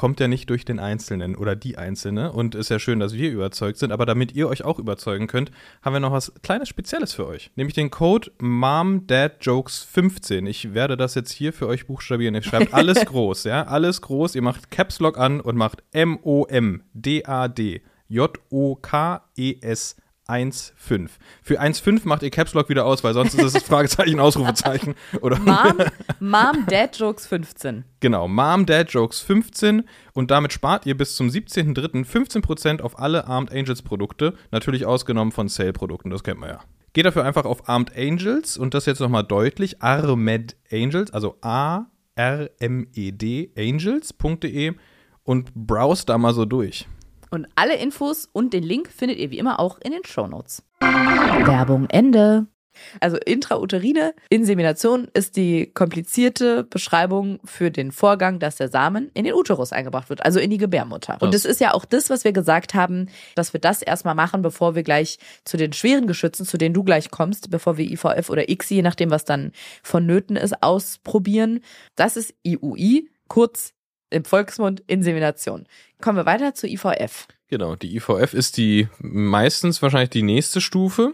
[0.00, 2.32] kommt ja nicht durch den Einzelnen oder die Einzelne.
[2.32, 3.92] Und ist ja schön, dass wir überzeugt sind.
[3.92, 5.50] Aber damit ihr euch auch überzeugen könnt,
[5.82, 7.50] haben wir noch was kleines Spezielles für euch.
[7.54, 10.46] Nämlich den Code MOMDADJOKES15.
[10.46, 12.34] Ich werde das jetzt hier für euch buchstabieren.
[12.34, 13.64] Ihr schreibt alles groß, ja?
[13.64, 14.36] Alles groß.
[14.36, 19.96] Ihr macht Caps Lock an und macht M-O-M-D-A-D J-O-K-E-S
[20.30, 21.10] 1,5.
[21.42, 24.94] Für 1,5 macht ihr Caps Lock wieder aus, weil sonst ist es das Fragezeichen, Ausrufezeichen.
[25.20, 25.78] Oder Mom,
[26.20, 27.84] Mom Dad Jokes 15.
[28.00, 32.06] Genau, Mom Dad Jokes 15 und damit spart ihr bis zum 17.03.
[32.06, 36.60] 15% auf alle Armed Angels Produkte, natürlich ausgenommen von Sale-Produkten, das kennt man ja.
[36.92, 41.90] Geht dafür einfach auf Armed Angels und das jetzt nochmal deutlich, Armed Angels, also A-R-M-E-D,
[43.56, 44.74] angels.de
[45.22, 46.88] und browse da mal so durch.
[47.30, 50.64] Und alle Infos und den Link findet ihr wie immer auch in den Shownotes.
[50.80, 52.46] Werbung Ende.
[53.00, 59.34] Also intrauterine Insemination ist die komplizierte Beschreibung für den Vorgang, dass der Samen in den
[59.34, 61.18] Uterus eingebracht wird, also in die Gebärmutter.
[61.20, 64.40] Und das ist ja auch das, was wir gesagt haben, dass wir das erstmal machen,
[64.42, 68.30] bevor wir gleich zu den schweren Geschützen, zu denen du gleich kommst, bevor wir IVF
[68.30, 71.60] oder ICSI, je nachdem, was dann vonnöten ist, ausprobieren.
[71.96, 73.74] Das ist IUI, kurz
[74.10, 75.66] im Volksmund Insemination.
[76.00, 77.26] Kommen wir weiter zu IVF.
[77.48, 81.12] Genau, die IVF ist die meistens wahrscheinlich die nächste Stufe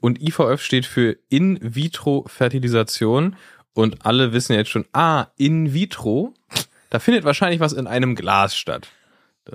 [0.00, 3.36] und IVF steht für In vitro Fertilisation
[3.72, 6.34] und alle wissen jetzt schon, ah, in vitro,
[6.90, 8.88] da findet wahrscheinlich was in einem Glas statt.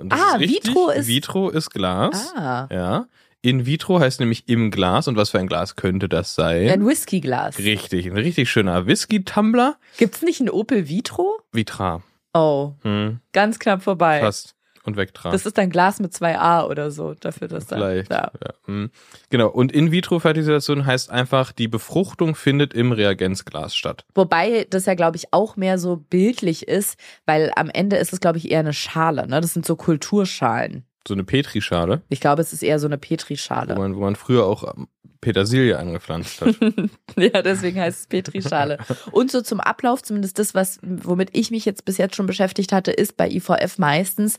[0.08, 0.64] Ah, ist richtig.
[0.68, 2.32] vitro ist- Vitro ist Glas.
[2.34, 3.06] Ah, Ja.
[3.44, 6.68] In vitro heißt nämlich im Glas und was für ein Glas könnte das sein?
[6.70, 7.58] ein Whiskyglas.
[7.58, 9.76] Richtig, ein richtig schöner Whisky-Tumbler.
[9.98, 11.40] Gibt's nicht ein Opel Vitro?
[11.50, 12.02] Vitra.
[12.34, 14.20] Oh, Hm, ganz knapp vorbei.
[14.20, 14.54] fast.
[14.84, 15.30] Und Vectra.
[15.30, 17.76] Das ist ein Glas mit zwei A oder so, dafür dass da.
[17.76, 18.10] Vielleicht.
[18.10, 18.32] Ja.
[18.44, 18.52] Ja.
[18.64, 18.90] hm.
[19.30, 19.48] Genau.
[19.48, 24.04] Und In-vitro-Fertilisation heißt einfach, die Befruchtung findet im Reagenzglas statt.
[24.16, 28.18] Wobei das ja, glaube ich, auch mehr so bildlich ist, weil am Ende ist es,
[28.18, 29.28] glaube ich, eher eine Schale.
[29.28, 29.40] Ne?
[29.40, 30.84] Das sind so Kulturschalen.
[31.06, 33.74] So eine Petrischale, Ich glaube, es ist eher so eine wo Petrischale.
[33.76, 34.74] man, wo man früher auch
[35.20, 36.56] Petersilie angepflanzt hat.
[37.16, 38.78] Ja, deswegen heißt es Petrischale.
[39.12, 42.72] Und so zum Ablauf, zumindest das, was, womit ich mich jetzt bis jetzt schon beschäftigt
[42.72, 44.36] hatte, ist bei IVF meistens,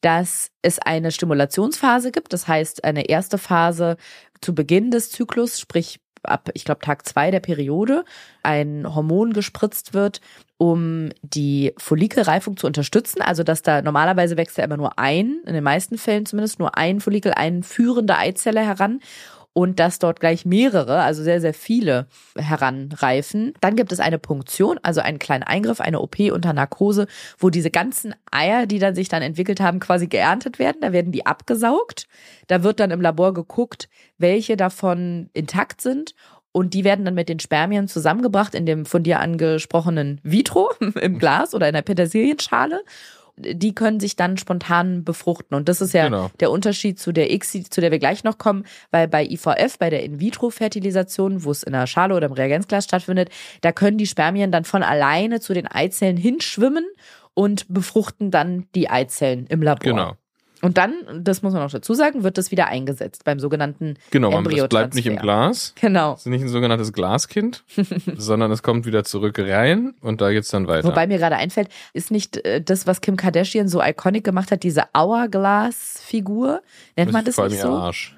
[0.00, 2.32] dass es eine Stimulationsphase gibt.
[2.32, 3.96] Das heißt, eine erste Phase
[4.40, 8.04] zu Beginn des Zyklus, sprich ab, ich glaube, Tag zwei der Periode,
[8.42, 10.20] ein Hormon gespritzt wird,
[10.58, 13.22] um die Follikelreifung zu unterstützen.
[13.22, 16.76] Also, dass da normalerweise wächst ja immer nur ein, in den meisten Fällen zumindest nur
[16.76, 19.00] ein Follikel, eine führende Eizelle heran
[19.54, 23.54] und dass dort gleich mehrere, also sehr, sehr viele heranreifen.
[23.60, 27.06] Dann gibt es eine Punktion, also einen kleinen Eingriff, eine OP unter Narkose,
[27.38, 30.78] wo diese ganzen Eier, die dann sich dann entwickelt haben, quasi geerntet werden.
[30.80, 32.08] Da werden die abgesaugt.
[32.48, 33.88] Da wird dann im Labor geguckt,
[34.18, 36.14] welche davon intakt sind.
[36.50, 41.18] Und die werden dann mit den Spermien zusammengebracht in dem von dir angesprochenen Vitro im
[41.18, 42.82] Glas oder in der Petersilienschale.
[43.36, 45.56] Die können sich dann spontan befruchten.
[45.56, 46.30] Und das ist ja Genau.
[46.40, 49.90] der Unterschied zu der ICSI, zu der wir gleich noch kommen, weil bei IVF, bei
[49.90, 54.52] der In-vitro-Fertilisation, wo es in der Schale oder im Reagenzglas stattfindet, da können die Spermien
[54.52, 56.84] dann von alleine zu den Eizellen hinschwimmen
[57.34, 59.80] und befruchten dann die Eizellen im Labor.
[59.80, 60.12] Genau.
[60.64, 64.30] Und dann, das muss man auch dazu sagen, wird das wieder eingesetzt beim sogenannten Genau,
[64.30, 65.16] man, das bleibt nicht im.
[65.16, 65.74] Glas.
[65.80, 66.12] Genau.
[66.12, 67.64] Das ist nicht ein sogenanntes Glaskind,
[68.16, 70.88] sondern es kommt wieder zurück rein und da geht's dann weiter.
[70.88, 74.62] Wobei mir gerade einfällt, ist nicht äh, das, was Kim Kardashian so iconic gemacht hat,
[74.62, 76.62] diese Hourglass-Figur?
[76.96, 77.68] Nennt man das nicht so?
[77.68, 78.16] Arsch.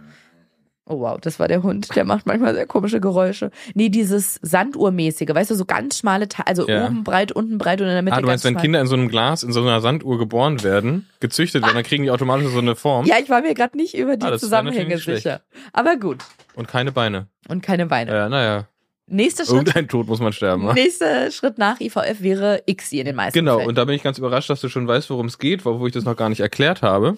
[0.89, 1.97] Oh wow, das war der Hund.
[1.97, 3.51] Der macht manchmal sehr komische Geräusche.
[3.75, 6.87] Nee, dieses Sanduhrmäßige, weißt du, so ganz schmale, Te also Ja.
[6.87, 8.63] oben breit, unten breit und in der Mitte Ah, du meinst, wenn schmal.
[8.63, 12.05] Kinder in so einem Glas, in so einer Sanduhr geboren werden, gezüchtet werden, dann kriegen
[12.05, 14.97] die automatisch so eine Form Ja, ich war mir gerade nicht über die Ah, Zusammenhänge
[14.99, 15.41] sicher.
[15.73, 16.19] Aber gut.
[16.55, 17.27] und keine Beine.
[17.49, 18.13] Und keine Beine.
[18.13, 18.69] Ja, naja,
[19.09, 19.55] Nächster Schritt.
[19.57, 20.65] irgendein Tod muss man sterben.
[20.67, 20.75] ne?
[20.75, 23.69] Nächster Schritt nach IVF wäre ICSI in den meisten Genau, Fällen.
[23.69, 25.93] und da bin ich ganz überrascht, dass du schon weißt, worum es geht, wo ich
[25.93, 27.17] das noch gar nicht erklärt habe.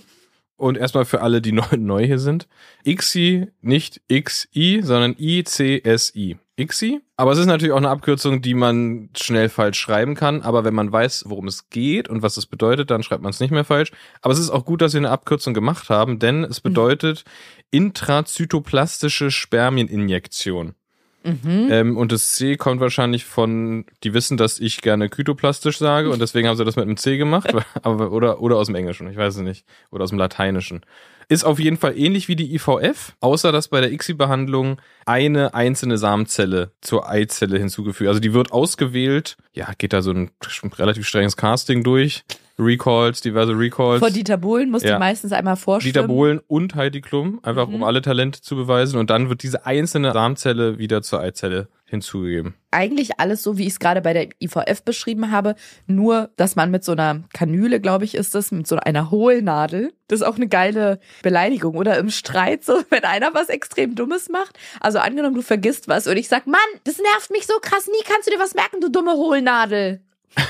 [0.58, 2.46] Und erstmal für alle, die neu, neu hier sind.
[2.84, 6.36] ICSI, nicht XI, sondern ICSI.
[6.58, 7.00] ICSI.
[7.16, 10.42] Aber es ist natürlich auch eine Abkürzung, die man schnell falsch schreiben kann.
[10.42, 13.40] Aber wenn man weiß, worum es geht und was es bedeutet, dann schreibt man es
[13.40, 13.92] nicht mehr falsch.
[14.20, 17.24] Aber es ist auch gut, dass wir eine Abkürzung gemacht haben, denn es bedeutet
[17.70, 20.74] intrazytoplastische Spermieninjektion.
[21.24, 21.68] Mhm.
[21.70, 26.20] Ähm, und das C kommt wahrscheinlich von, die wissen, dass ich gerne kytoplastisch sage und
[26.20, 27.52] deswegen haben sie das mit einem C gemacht,
[27.82, 30.82] aber, oder, oder aus dem Englischen, ich weiß es nicht, oder aus dem Lateinischen.
[31.30, 35.98] Ist auf jeden Fall ähnlich wie die IVF, außer dass bei der ICSI-Behandlung eine einzelne
[35.98, 38.08] Samenzelle zur Eizelle hinzugefügt.
[38.08, 40.30] Also die wird ausgewählt, ja, geht da so ein
[40.78, 42.24] relativ strenges Casting durch,
[42.58, 44.00] Recalls, diverse Recalls.
[44.00, 44.98] Vor Dieter Bohlen musste Ja.
[44.98, 45.92] meistens einmal vorschwimmen.
[45.94, 47.74] Dieter Bohlen und Heidi Klum, einfach Mhm.
[47.76, 48.98] um alle Talente zu beweisen.
[48.98, 52.54] Und dann wird diese einzelne Samenzelle wieder zur Eizelle hinzugegeben.
[52.70, 55.54] Eigentlich alles so, wie ich es gerade bei der IVF beschrieben habe,
[55.86, 59.92] nur, dass man mit so einer Kanüle, glaube ich, ist das, mit so einer Hohlnadel,
[60.08, 64.28] das ist auch eine geile Beleidigung oder im Streit so, wenn einer was extrem Dummes
[64.28, 64.58] macht.
[64.80, 68.04] Also angenommen, du vergisst was und ich sag, Mann, das nervt mich so krass, nie
[68.04, 70.00] kannst du dir was merken, du dumme Hohlnadel.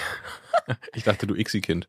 [0.95, 1.89] Ich dachte, du Ixi-Kind.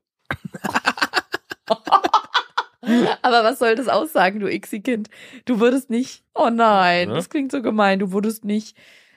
[3.22, 5.10] Aber was soll das aussagen, du Ixi-Kind?
[5.46, 7.16] Du würdest nicht, oh nein, Ja.
[7.16, 8.76] das klingt so gemein, du wurdest nicht,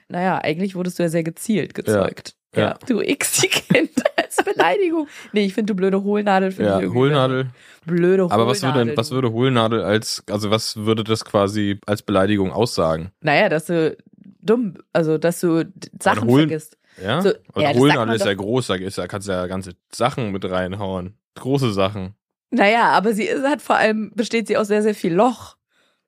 [0.09, 2.35] naja, eigentlich wurdest du ja sehr gezielt gezeugt.
[2.55, 2.77] Ja, Ja.
[2.87, 5.07] du Ixi-Kind als Beleidigung.
[5.31, 6.51] Nee, ich finde du blöde Hohlnadel.
[6.51, 7.47] Find Ja, ich irgendwie Hohlnadel.
[7.85, 8.31] Blöde Hohlnadel.
[8.43, 13.11] Aber was würde, was würde Hohlnadel als, also was würde das quasi als Beleidigung aussagen?
[13.21, 13.97] Naja, dass du
[14.41, 15.65] dumm, also dass du
[15.99, 16.77] Sachen Hohlen- vergisst.
[17.01, 17.21] Ja?
[17.21, 17.73] So, Und ja,
[18.05, 21.17] man ist ja groß, da ist ja, kannst du ja ganze Sachen mit reinhauen.
[21.35, 22.15] Große Sachen.
[22.51, 25.57] Naja, aber sie ist, hat vor allem, besteht sie aus sehr, sehr viel Loch.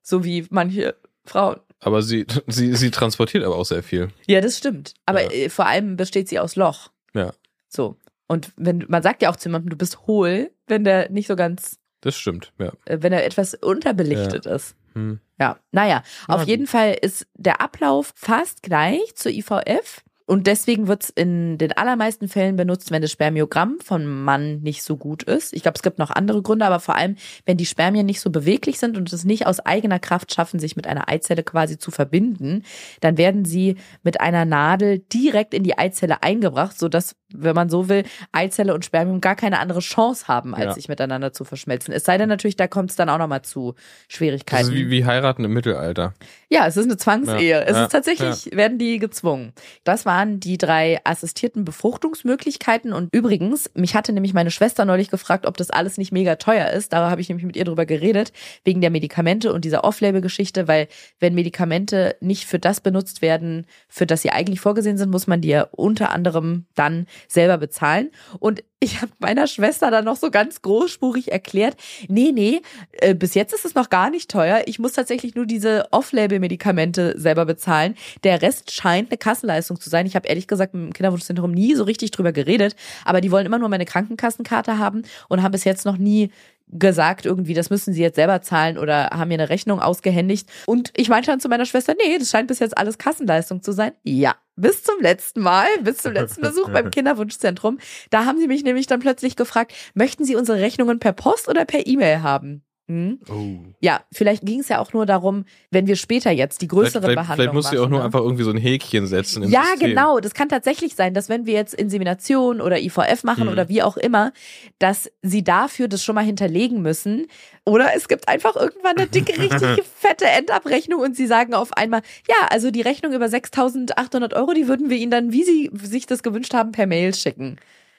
[0.02, 0.94] So wie manche
[1.24, 1.58] Frauen.
[1.80, 4.08] Aber sie, sie, sie transportiert aber auch sehr viel.
[4.26, 4.94] Ja, das stimmt.
[5.06, 5.30] Aber Ja.
[5.30, 6.90] äh, vor allem besteht sie aus Loch.
[7.14, 7.32] Ja.
[7.68, 7.96] So.
[8.28, 11.34] Und wenn man sagt ja auch zu jemandem, du bist hohl, wenn der nicht so
[11.36, 12.72] ganz, Das stimmt, ja.
[12.84, 14.76] äh, wenn er etwas unterbelichtet ist.
[14.94, 15.20] Hm.
[15.38, 16.48] Ja, naja, Na auf gut.
[16.48, 20.02] jeden Fall ist der Ablauf fast gleich zur IVF.
[20.26, 24.82] Und deswegen wird es in den allermeisten Fällen benutzt, wenn das Spermiogramm vom Mann nicht
[24.82, 25.52] so gut ist.
[25.54, 28.30] Ich glaube, es gibt noch andere Gründe, aber vor allem, wenn die Spermien nicht so
[28.30, 31.92] beweglich sind und es nicht aus eigener Kraft schaffen, sich mit einer Eizelle quasi zu
[31.92, 32.64] verbinden,
[33.00, 37.88] dann werden sie mit einer Nadel direkt in die Eizelle eingebracht, sodass, wenn man so
[37.88, 40.72] will, Eizelle und Spermium gar keine andere Chance haben, als Ja.
[40.72, 41.94] sich miteinander zu verschmelzen.
[41.94, 44.68] Es sei denn natürlich, da kommt es dann auch nochmal zu Das Schwierigkeiten.
[44.68, 46.14] ist wie, wie heiraten im Mittelalter.
[46.48, 47.48] Ja, es ist eine Zwangsehe.
[47.48, 49.52] Ja, es ja, ist tatsächlich, werden die gezwungen.
[49.82, 52.92] Das waren die drei assistierten Befruchtungsmöglichkeiten.
[52.92, 56.70] Und übrigens, mich hatte nämlich meine Schwester neulich gefragt, ob das alles nicht mega teuer
[56.70, 56.92] ist.
[56.92, 58.32] Da habe ich nämlich mit ihr drüber geredet,
[58.64, 60.86] wegen der Medikamente und dieser Off-Label-Geschichte, weil
[61.18, 65.40] wenn Medikamente nicht für das benutzt werden, für das sie eigentlich vorgesehen sind, muss man
[65.40, 68.10] die ja unter anderem dann selber bezahlen.
[68.38, 71.76] Und ich habe meiner Schwester dann noch so ganz großspurig erklärt,
[72.08, 72.60] nee, nee,
[72.92, 74.62] äh, bis jetzt ist es noch gar nicht teuer.
[74.66, 77.94] Ich muss tatsächlich nur diese Off-Label-Medikamente selber bezahlen.
[78.22, 80.06] Der Rest scheint eine Kassenleistung zu sein.
[80.06, 83.46] Ich habe ehrlich gesagt mit dem Kinderwunschzentrum nie so richtig drüber geredet, aber die wollen
[83.46, 86.30] immer nur meine Krankenkassenkarte haben und haben bis jetzt noch nie
[86.68, 90.48] gesagt irgendwie, das müssen sie jetzt selber zahlen oder haben mir eine Rechnung ausgehändigt.
[90.66, 93.72] Und ich meinte dann zu meiner Schwester, nee, das scheint bis jetzt alles Kassenleistung zu
[93.72, 93.92] sein.
[94.02, 97.78] Ja, bis zum letzten Mal, bis zum letzten Besuch beim Kinderwunschzentrum.
[98.10, 101.64] Da haben sie mich nämlich dann plötzlich gefragt, möchten Sie unsere Rechnungen per Post oder
[101.64, 102.65] per E-Mail haben?
[102.88, 103.18] Hm?
[103.28, 103.56] Oh.
[103.80, 107.16] Ja, vielleicht ging es ja auch nur darum, wenn wir später jetzt die größere vielleicht,
[107.16, 108.04] Behandlung vielleicht musst du ja auch machen, nur ne?
[108.04, 109.42] einfach irgendwie so ein Häkchen setzen.
[109.42, 109.88] Im Ja, System.
[109.88, 110.20] genau.
[110.20, 113.50] Das kann tatsächlich sein, dass wenn wir jetzt Insemination oder IVF machen Mhm.
[113.52, 114.32] oder wie auch immer,
[114.78, 117.26] dass sie dafür das schon mal hinterlegen müssen.
[117.64, 122.02] Oder es gibt einfach irgendwann eine dicke, richtig fette Endabrechnung und sie sagen auf einmal,
[122.28, 126.06] ja, also die Rechnung über 6.800 Euro, die würden wir ihnen dann, wie sie sich
[126.06, 127.56] das gewünscht haben, per Mail schicken.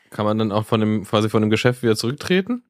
[0.09, 2.63] Kann man dann auch von dem, quasi von dem Geschäft wieder zurücktreten?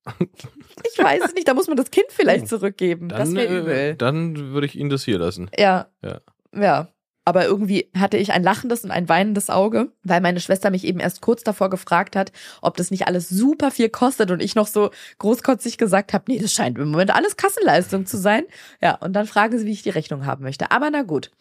[0.92, 2.48] Ich weiß es nicht, da muss man das Kind vielleicht Oh.
[2.48, 3.10] zurückgeben.
[3.10, 3.96] das Dann, wäre äh, übel.
[3.96, 5.50] dann würde ich Ihnen das hier lassen.
[5.58, 5.88] Ja.
[6.04, 6.20] Ja.
[6.56, 6.88] Ja.
[7.26, 11.02] Aber irgendwie hatte ich ein lachendes und ein weinendes Auge, weil meine Schwester mich eben
[11.02, 14.68] erst kurz davor gefragt hat, ob das nicht alles super viel kostet und ich noch
[14.68, 18.44] so großkotzig gesagt habe, nee, das scheint im Moment alles Kassenleistung zu sein.
[18.82, 20.72] Ja, und dann fragen sie, wie ich die Rechnung haben möchte.
[20.72, 21.32] Aber na gut.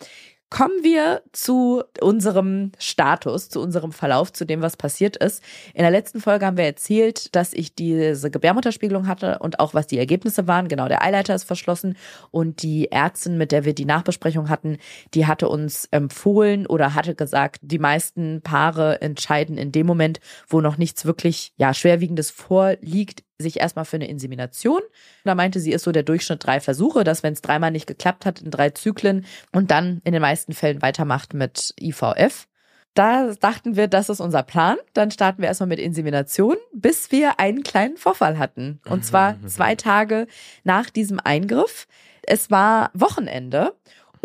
[0.48, 5.42] Kommen wir zu unserem Status, zu unserem Verlauf, zu dem, was passiert ist.
[5.74, 9.88] In der letzten Folge haben wir erzählt, dass ich diese Gebärmutterspiegelung hatte und auch was
[9.88, 10.68] die Ergebnisse waren.
[10.68, 11.96] Genau, der Eileiter ist verschlossen
[12.30, 14.78] und die Ärztin, mit der wir die Nachbesprechung hatten,
[15.14, 20.60] die hatte uns empfohlen oder hatte gesagt, die meisten Paare entscheiden in dem Moment, wo
[20.60, 24.80] noch nichts wirklich ja schwerwiegendes vorliegt, sich erstmal für eine Insemination.
[25.24, 28.26] Da meinte sie, ist so der Durchschnitt drei Versuche, dass wenn es dreimal nicht geklappt
[28.26, 32.48] hat, in drei Zyklen und dann in den meisten Fällen weitermacht mit IVF.
[32.94, 34.78] Da dachten wir, das ist unser Plan.
[34.94, 38.80] Dann starten wir erstmal mit Insemination, bis wir einen kleinen Vorfall hatten.
[38.88, 40.26] Und zwar zwei Tage
[40.64, 41.86] nach diesem Eingriff.
[42.22, 43.74] Es war Wochenende.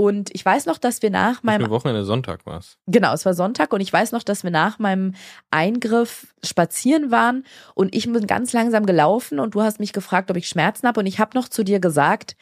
[0.02, 2.80] Und ich weiß noch, dass wir nach Meinem meinem Wochenende Sonntag war's.
[2.88, 5.14] Genau, es war Sonntag und ich weiß noch, dass wir nach meinem
[5.52, 10.38] Eingriff spazieren waren und ich bin ganz langsam gelaufen und du hast mich gefragt, ob
[10.38, 12.36] ich Schmerzen habe und ich habe noch zu dir gesagt,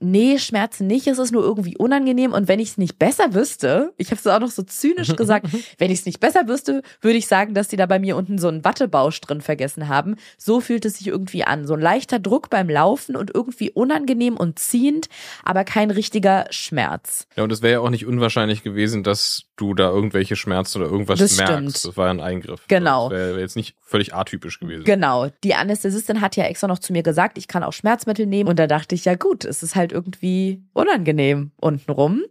[0.00, 3.92] nee, Schmerzen nicht, es ist nur irgendwie unangenehm und wenn ich es nicht besser wüsste,
[3.96, 7.18] ich habe es auch noch so zynisch gesagt, wenn ich es nicht besser wüsste, würde
[7.18, 10.16] ich sagen, dass die da bei mir unten so einen Wattebausch drin vergessen haben.
[10.38, 14.36] So fühlt es sich irgendwie an, so ein leichter Druck beim Laufen und irgendwie unangenehm
[14.36, 15.08] und ziehend,
[15.44, 17.26] aber kein richtiger Schmerz.
[17.36, 20.90] Ja, und es wäre ja auch nicht unwahrscheinlich gewesen, dass du da irgendwelche Schmerzen oder
[20.90, 21.52] irgendwas Das merkst.
[21.54, 21.84] stimmt.
[21.84, 22.62] Das war ein Eingriff.
[22.68, 23.08] Genau.
[23.08, 24.84] Das wäre wär jetzt nicht völlig atypisch gewesen.
[24.84, 25.28] Genau.
[25.44, 28.48] Die Anästhesistin hat ja extra noch zu mir gesagt, ich kann auch Schmerzmittel nehmen.
[28.50, 32.22] Und da dachte ich, ja gut, es ist halt irgendwie unangenehm untenrum.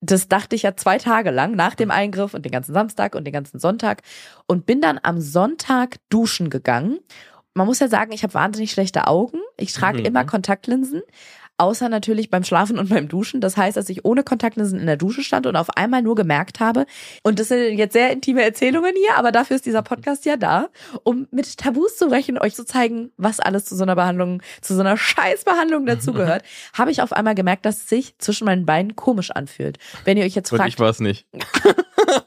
[0.00, 3.24] Das dachte ich ja zwei Tage lang nach dem Eingriff und den ganzen Samstag und
[3.24, 4.02] den ganzen Sonntag
[4.46, 6.98] und bin dann am Sonntag duschen gegangen.
[7.54, 9.38] Man muss ja sagen, ich habe wahnsinnig schlechte Augen.
[9.58, 10.06] Ich trage Mhm.
[10.06, 11.02] immer Kontaktlinsen.
[11.58, 13.40] Außer natürlich beim Schlafen und beim Duschen.
[13.40, 16.60] Das heißt, dass ich ohne Kontaktlinsen in der Dusche stand und auf einmal nur gemerkt
[16.60, 16.86] habe,
[17.22, 20.68] und das sind jetzt sehr intime Erzählungen hier, aber dafür ist dieser Podcast ja da,
[21.04, 24.74] um mit Tabus zu brechen, euch zu zeigen, was alles zu so einer Behandlung, zu
[24.74, 28.96] so einer Scheißbehandlung dazugehört, habe ich auf einmal gemerkt, dass es sich zwischen meinen Beinen
[28.96, 29.78] komisch anfühlt.
[30.04, 31.26] Wenn ihr euch jetzt Und fragt, ich war es nicht.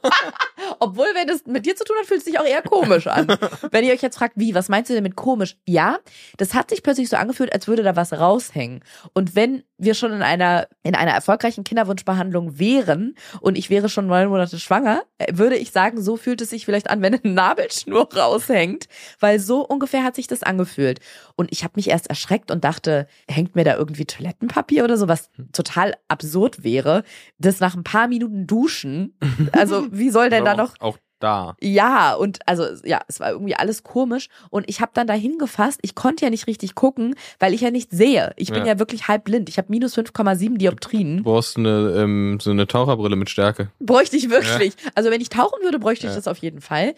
[0.80, 3.26] obwohl, wenn es mit dir zu tun hat, fühlt es sich auch eher komisch an.
[3.70, 5.56] wenn ihr euch jetzt fragt, wie, was meinst du denn mit komisch?
[5.66, 5.98] Ja,
[6.36, 8.82] das hat sich plötzlich so angefühlt, als würde da was raushängen.
[9.14, 14.06] Und wenn wir schon in einer, in einer erfolgreichen Kinderwunschbehandlung wären und ich wäre schon
[14.06, 17.32] neun Monate schwanger, äh, würde ich sagen, so fühlt es sich vielleicht an, wenn eine
[17.32, 18.86] Nabelschnur raushängt,
[19.20, 21.00] weil so ungefähr hat sich das angefühlt.
[21.36, 25.08] Und ich habe mich erst erschreckt und dachte, hängt mir da irgendwie Toilettenpapier oder so,
[25.08, 27.02] was total absurd wäre,
[27.38, 29.14] das nach ein paar Minuten duschen.
[29.52, 31.56] Also wie soll denn da noch auch, da.
[31.62, 35.78] ja, und also ja, es war irgendwie alles komisch und ich habe dann da hingefasst,
[35.82, 38.34] ich konnte ja nicht richtig gucken, weil ich ja nicht sehe.
[38.36, 38.72] Ich bin Ja.
[38.74, 39.48] ja wirklich halb blind.
[39.48, 41.16] Ich habe minus 5,7 Dioptrien.
[41.18, 43.70] Du brauchst eine, ähm, so eine Taucherbrille mit Stärke.
[43.80, 44.74] Bräuchte ich wirklich.
[44.94, 46.16] Also wenn ich tauchen würde, bräuchte ich Ja.
[46.16, 46.94] das auf jeden Fall.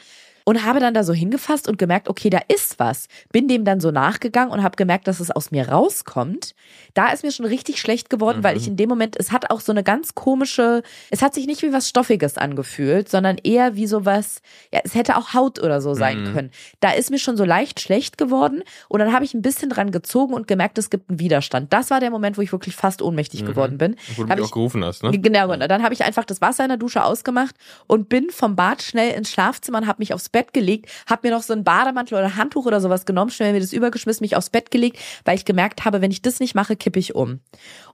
[0.48, 3.06] Und habe dann da so hingefasst und gemerkt, okay, da ist was.
[3.32, 6.54] Bin dem dann so nachgegangen und habe gemerkt, dass es aus mir rauskommt.
[6.94, 9.61] Da ist mir schon richtig schlecht geworden, weil ich in dem Moment, es hat auch
[9.61, 13.87] so eine ganz komische, es hat sich nicht wie was Stoffiges angefühlt, sondern eher wie
[13.87, 14.40] sowas,
[14.72, 16.32] ja, es hätte auch Haut oder so sein Mhm.
[16.32, 16.50] können.
[16.80, 19.90] Da ist mir schon so leicht schlecht geworden und dann habe ich ein bisschen dran
[19.90, 21.74] gezogen und gemerkt, es gibt einen Widerstand.
[21.74, 23.96] Das war der Moment, wo ich wirklich fast ohnmächtig geworden bin.
[24.16, 25.11] Wo du mich ich- auch gerufen hast, ne?
[25.18, 25.54] Genau.
[25.54, 27.54] Dann habe ich einfach das Wasser in der Dusche ausgemacht
[27.87, 31.35] und bin vom Bad schnell ins Schlafzimmer und habe mich aufs Bett gelegt, habe mir
[31.35, 34.51] noch so einen Bademantel oder Handtuch oder sowas genommen, schnell mir das übergeschmissen, mich aufs
[34.51, 37.40] Bett gelegt, weil ich gemerkt habe, wenn ich das nicht mache, kippe ich um.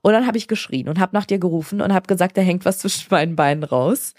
[0.01, 2.65] Und dann habe ich geschrien und habe nach dir gerufen und habe gesagt, da hängt
[2.65, 4.13] was zwischen meinen Beinen raus.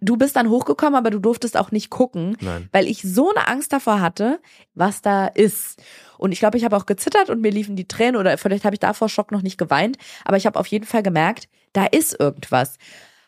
[0.00, 2.68] Du bist dann hochgekommen, aber du durftest auch nicht gucken, Nein.
[2.72, 4.40] weil ich so eine Angst davor hatte,
[4.74, 5.80] was da ist.
[6.18, 8.74] Und ich glaube, ich habe auch gezittert und mir liefen die Tränen oder vielleicht habe
[8.74, 12.18] ich davor Schock noch nicht geweint, aber ich habe auf jeden Fall gemerkt, da ist
[12.18, 12.78] irgendwas.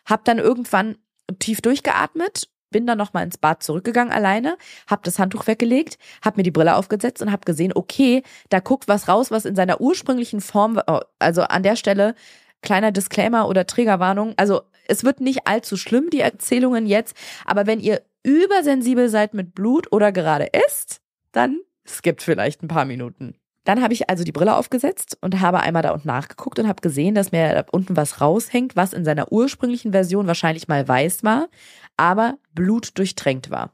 [0.05, 0.97] Hab dann irgendwann
[1.39, 6.43] tief durchgeatmet, bin dann nochmal ins Bad zurückgegangen alleine, hab das Handtuch weggelegt, hab mir
[6.43, 10.41] die Brille aufgesetzt und hab gesehen, okay, da guckt was raus, was in seiner ursprünglichen
[10.41, 12.15] Form, oh, also an der Stelle
[12.61, 14.33] kleiner Disclaimer oder Triggerwarnung.
[14.35, 19.55] Also es wird nicht allzu schlimm, die Erzählungen jetzt, aber wenn ihr übersensibel seid mit
[19.55, 20.99] Blut oder gerade isst,
[21.31, 23.35] dann skippt vielleicht ein paar Minuten.
[23.65, 26.81] Dann habe ich also die Brille aufgesetzt und habe einmal da unten nachgeguckt und habe
[26.81, 31.23] gesehen, dass mir da unten was raushängt, was in seiner ursprünglichen Version wahrscheinlich mal weiß
[31.23, 31.49] war,
[31.97, 33.71] aber blutdurchtränkt war.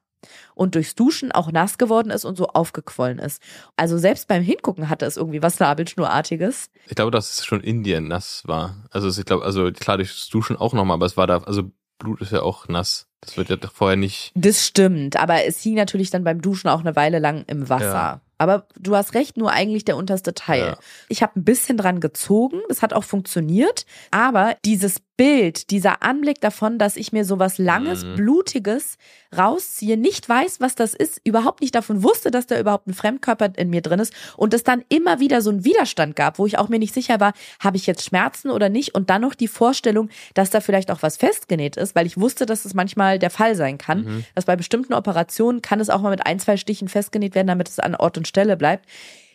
[0.54, 3.42] Und durchs Duschen auch nass geworden ist und so aufgequollen ist.
[3.76, 6.70] Also selbst beim Hingucken hatte es irgendwie was Nabelschnurartiges.
[6.88, 8.76] Ich glaube, dass es schon Indien nass war.
[8.92, 12.22] Also ich glaube, also klar durchs Duschen auch nochmal, aber es war da, also Blut
[12.22, 13.08] ist ja auch nass.
[13.22, 14.32] Das wird ja vorher nicht.
[14.36, 17.94] Das stimmt, aber es hing natürlich dann beim Duschen auch eine Weile lang im Wasser.
[17.94, 18.22] Ja.
[18.42, 20.60] Aber du hast recht, nur eigentlich der unterste Teil.
[20.62, 20.78] Ja.
[21.10, 26.42] Ich habe ein bisschen dran gezogen, das hat auch funktioniert, aber dieses Bild, dieser Anblick
[26.42, 28.16] davon, dass ich mir sowas langes, Mhm.
[28.16, 28.98] blutiges
[29.38, 33.50] rausziehe, nicht weiß, was das ist, überhaupt nicht davon wusste, dass da überhaupt ein Fremdkörper
[33.58, 36.58] in mir drin ist und es dann immer wieder so einen Widerstand gab, wo ich
[36.58, 39.48] auch mir nicht sicher war, habe ich jetzt Schmerzen oder nicht und dann noch die
[39.48, 43.30] Vorstellung, dass da vielleicht auch was festgenäht ist, weil ich wusste, dass es manchmal der
[43.30, 44.26] Fall sein kann, Mhm.
[44.34, 47.70] dass bei bestimmten Operationen kann es auch mal mit ein, zwei Stichen festgenäht werden, damit
[47.70, 48.86] es an Ort und Stelle bleibt.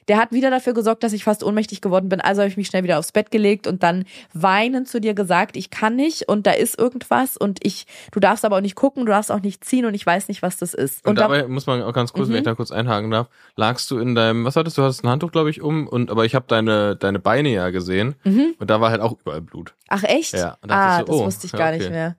[0.09, 2.21] Der hat wieder dafür gesorgt, dass ich fast ohnmächtig geworden bin.
[2.21, 5.57] Also habe ich mich schnell wieder aufs Bett gelegt und dann weinend zu dir gesagt,
[5.57, 9.05] ich kann nicht und da ist irgendwas und ich, du darfst aber auch nicht gucken,
[9.07, 11.05] du darfst auch nicht ziehen und ich weiß nicht, was das ist.
[11.07, 12.39] Und, da- dabei muss man auch ganz kurz, wenn Mhm.
[12.39, 14.83] ich da kurz einhaken darf, lagst du in deinem, was hattest du?
[14.83, 17.71] Du hattest ein Handtuch, glaube ich, um und aber ich habe deine deine Beine ja
[17.71, 18.55] gesehen Mhm.
[18.59, 19.75] und da war halt auch überall Blut.
[19.89, 20.35] Ach echt?
[20.35, 21.79] Ja, und da ah, so, das oh, wusste ich ja, gar okay.
[21.79, 22.17] nicht mehr.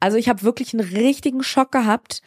[0.00, 2.20] Also ich habe wirklich einen richtigen Schock gehabt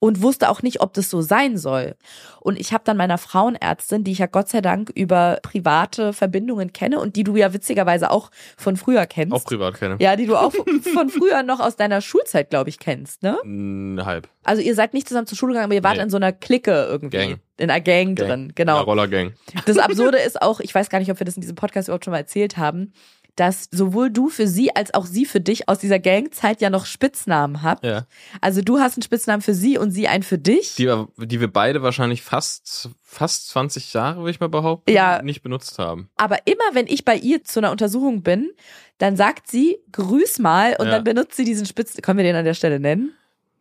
[0.00, 1.94] und wusste auch nicht, ob das so sein soll.
[2.40, 6.72] Und ich habe dann meiner Frauenärztin, die ich ja Gott sei Dank über private Verbindungen
[6.72, 9.34] kenne und die du ja witzigerweise auch von früher kennst.
[9.34, 9.96] Auch privat keine.
[10.00, 10.52] ja, die du auch
[10.94, 13.36] von früher noch aus deiner Schulzeit, glaube ich, kennst, ne?
[13.44, 14.28] Mm, halb.
[14.42, 16.02] Also ihr seid nicht zusammen zur Schule gegangen, aber ihr wart Nee.
[16.04, 17.16] in so einer Clique irgendwie.
[17.18, 17.40] Gang.
[17.58, 18.28] In einer Gang, Gang.
[18.28, 18.76] drin, genau.
[18.76, 19.34] Ja, Rollergang.
[19.66, 22.06] Das Absurde ist auch, ich weiß gar nicht, ob wir das in diesem Podcast überhaupt
[22.06, 22.94] schon mal erzählt haben,
[23.36, 26.84] dass sowohl du für sie als auch sie für dich aus dieser Gangzeit ja noch
[26.86, 27.84] Spitznamen habt.
[27.84, 28.06] Ja.
[28.40, 30.74] Also du hast einen Spitznamen für sie und sie einen für dich.
[30.76, 35.20] Die, wir- die wir beide wahrscheinlich fast fast 20 Jahre, würde ich mal behaupten, Ja.
[35.22, 36.08] nicht benutzt haben.
[36.16, 38.50] Aber immer wenn ich bei ihr zu einer Untersuchung bin,
[38.98, 40.92] dann sagt sie, grüß mal und Ja.
[40.92, 42.02] dann benutzt sie diesen Spitznamen.
[42.02, 43.12] Können wir den an der Stelle nennen?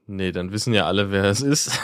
[0.08, 1.72] Nee, dann wissen ja alle, wer es ist.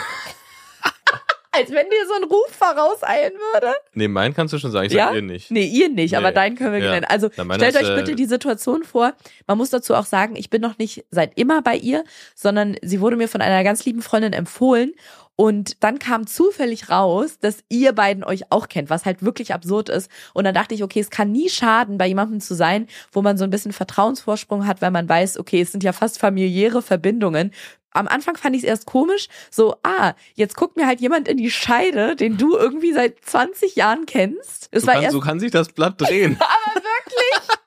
[1.56, 3.72] Als wenn dir so ein Ruf vorauseilen würde.
[3.94, 5.06] Nee, meinen kannst du schon sagen, ich Ja?
[5.08, 5.50] sag ihr nicht.
[5.50, 6.34] Nee, ihr nicht, aber Nee.
[6.34, 6.90] deinen können wir Ja.
[6.92, 7.06] nennen.
[7.08, 9.14] Also stellt ist, euch äh, bitte die Situation vor.
[9.46, 13.00] Man muss dazu auch sagen, ich bin noch nicht seit immer bei ihr, sondern sie
[13.00, 14.92] wurde mir von einer ganz lieben Freundin empfohlen.
[15.38, 19.90] Und dann kam zufällig raus, dass ihr beiden euch auch kennt, was halt wirklich absurd
[19.90, 20.10] ist.
[20.32, 23.36] Und dann dachte ich, okay, es kann nie schaden, bei jemandem zu sein, wo man
[23.36, 27.52] so ein bisschen Vertrauensvorsprung hat, weil man weiß, okay, es sind ja fast familiäre Verbindungen.
[27.96, 31.36] Am Anfang fand ich es erst komisch, so, ah, jetzt guckt mir halt jemand in
[31.36, 34.68] die Scheide, den du irgendwie seit 20 Jahren kennst.
[34.70, 36.36] Es So war kann, erst so kann sich das Blatt drehen.
[36.40, 37.25] aber wirklich.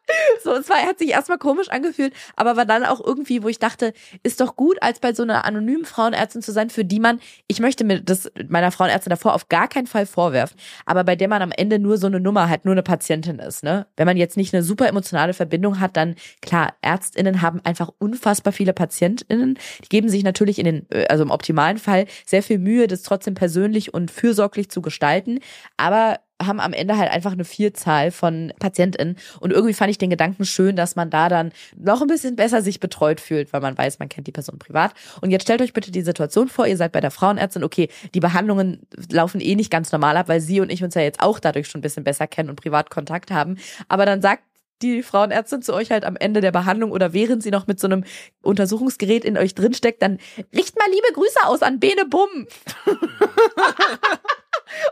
[0.44, 3.60] So, und zwar hat sich erstmal komisch angefühlt, aber war dann auch irgendwie, wo ich
[3.60, 3.94] dachte,
[4.24, 7.60] ist doch gut, als bei so einer anonymen Frauenärztin zu sein, für die man, ich
[7.60, 11.42] möchte mir das meiner Frauenärztin davor auf gar keinen Fall vorwerfen, aber bei der man
[11.42, 13.88] am Ende nur so eine Nummer hat, nur eine Patientin ist, ne?
[13.98, 18.54] Wenn man jetzt nicht eine super emotionale Verbindung hat, dann klar, ärztinnen haben einfach unfassbar
[18.54, 22.60] viele Patientinnen, die geben sich natürlich in den, äh, also im optimalen Fall sehr viel
[22.60, 25.40] Mühe, das trotzdem persönlich und fürsorglich zu gestalten,
[25.78, 29.18] aber haben am Ende halt einfach eine Vielzahl von PatientInnen.
[29.40, 32.62] Und irgendwie fand ich den Gedanken schön, dass man da dann noch ein bisschen besser
[32.62, 34.94] sich betreut fühlt, weil man weiß, man kennt die Person privat.
[35.22, 38.20] Und jetzt stellt euch bitte die Situation vor, ihr seid bei der Frauenärztin, okay, die
[38.20, 38.82] Behandlungen
[39.12, 41.68] laufen eh nicht ganz normal ab, weil sie und ich uns ja jetzt auch dadurch
[41.68, 43.58] schon ein bisschen besser kennen und privat Kontakt haben.
[43.88, 44.44] Aber dann sagt
[44.82, 47.88] die Frauenärztin zu euch halt am Ende der Behandlung oder während sie noch mit so
[47.88, 48.04] einem
[48.42, 50.20] Untersuchungsgerät in euch drinsteckt, dann
[50.56, 52.48] richt mal liebe Grüße aus an Bene Bumm.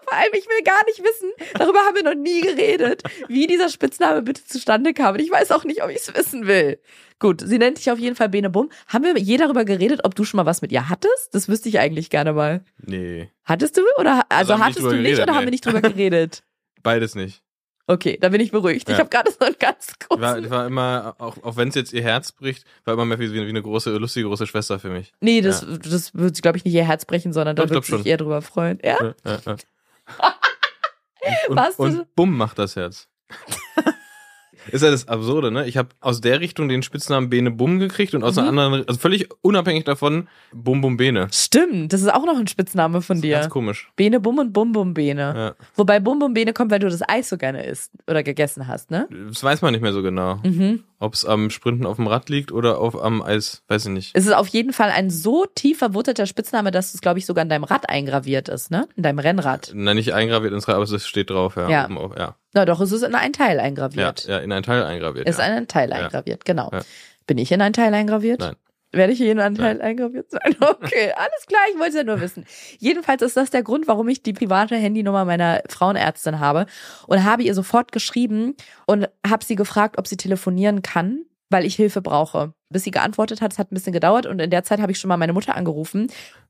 [0.03, 3.69] Vor allem, ich will gar nicht wissen, darüber haben wir noch nie geredet, wie dieser
[3.69, 5.15] Spitzname bitte zustande kam.
[5.15, 6.79] Und ich weiß auch nicht, ob ich es wissen will.
[7.19, 8.69] Gut, sie nennt dich auf jeden Fall Bene Bumm.
[8.87, 11.33] Haben wir je darüber geredet, ob du schon mal was mit ihr hattest?
[11.33, 12.63] Das wüsste ich eigentlich gerne mal.
[12.77, 13.81] Nee, Hattest du?
[13.97, 15.45] Oder also haben wir nicht hattest du nicht geredet, oder haben nee.
[15.47, 16.43] wir nicht drüber geredet?
[16.83, 17.41] beides nicht.
[17.87, 18.89] Okay, da bin ich beruhigt.
[18.89, 18.99] Ich Ja.
[18.99, 20.43] habe gerade so einen ganz Ich war, großen.
[20.43, 23.31] ich war immer, auch, auch wenn es jetzt ihr Herz bricht, war immer mehr wie,
[23.33, 25.13] wie eine große, lustige große Schwester für mich.
[25.21, 28.05] Nee, das, das wird sie, glaube ich, nicht ihr Herz brechen, sondern da sie sich
[28.05, 28.79] eher drüber freuen.
[28.83, 28.97] Ja?
[29.01, 29.55] Ja, ja, ja.
[31.49, 33.07] Und, und, und bumm macht das Herz.
[34.71, 35.67] Ist ja das Absurde, ne?
[35.67, 38.39] Ich habe aus der Richtung den Spitznamen Bene Bumm gekriegt und aus Mhm.
[38.43, 41.27] einer anderen, also völlig unabhängig davon, Bum Bum Bene.
[41.31, 43.37] Stimmt, das ist auch noch ein Spitzname von dir.
[43.39, 43.89] Ganz komisch.
[43.95, 45.33] Bene Bum und Bum Bum Bene.
[45.35, 45.65] Ja.
[45.75, 48.91] Wobei Bum Bum Bene kommt, weil du das Eis so gerne isst oder gegessen hast,
[48.91, 49.07] ne?
[49.29, 50.35] Das weiß man nicht mehr so genau.
[50.43, 50.83] Mhm.
[50.99, 54.11] Ob es am Sprinten auf dem Rad liegt oder auf am Eis, weiß ich nicht.
[54.15, 57.43] Es ist auf jeden Fall ein so tief verwurzelter Spitzname, dass es, glaube ich, sogar
[57.43, 58.87] in deinem Rad eingraviert ist, ne?
[58.95, 59.71] In deinem Rennrad.
[59.75, 61.69] Na, nicht eingraviert ins Rad, aber es steht drauf, ja.
[61.69, 61.85] Ja.
[61.85, 62.35] Oben auf, ja.
[62.53, 64.25] Na doch, es ist in ein Teil Ja, eingraviert.
[64.27, 65.29] ja, in ein Teil eingraviert.
[65.29, 65.45] Ist ja.
[65.45, 65.97] in ein Teil Ja.
[65.97, 66.69] eingraviert, genau.
[66.73, 66.81] Ja.
[67.27, 68.39] Bin ich in ein Teil eingraviert?
[68.39, 68.55] Nein.
[68.97, 70.41] Werde ich hier in einen Teil eingraviert sein?
[70.59, 72.45] Okay, alles klar, ich wollte es ja nur wissen.
[72.79, 76.65] Jedenfalls ist das der Grund, warum ich die private Handynummer meiner Frauenärztin habe
[77.07, 81.75] und habe ihr sofort geschrieben und habe sie gefragt, ob sie telefonieren kann, weil ich
[81.75, 82.53] Hilfe brauche.
[82.69, 84.99] Bis sie geantwortet hat, es hat ein bisschen gedauert und in der Zeit habe ich
[84.99, 86.07] schon mal meine Mutter angerufen,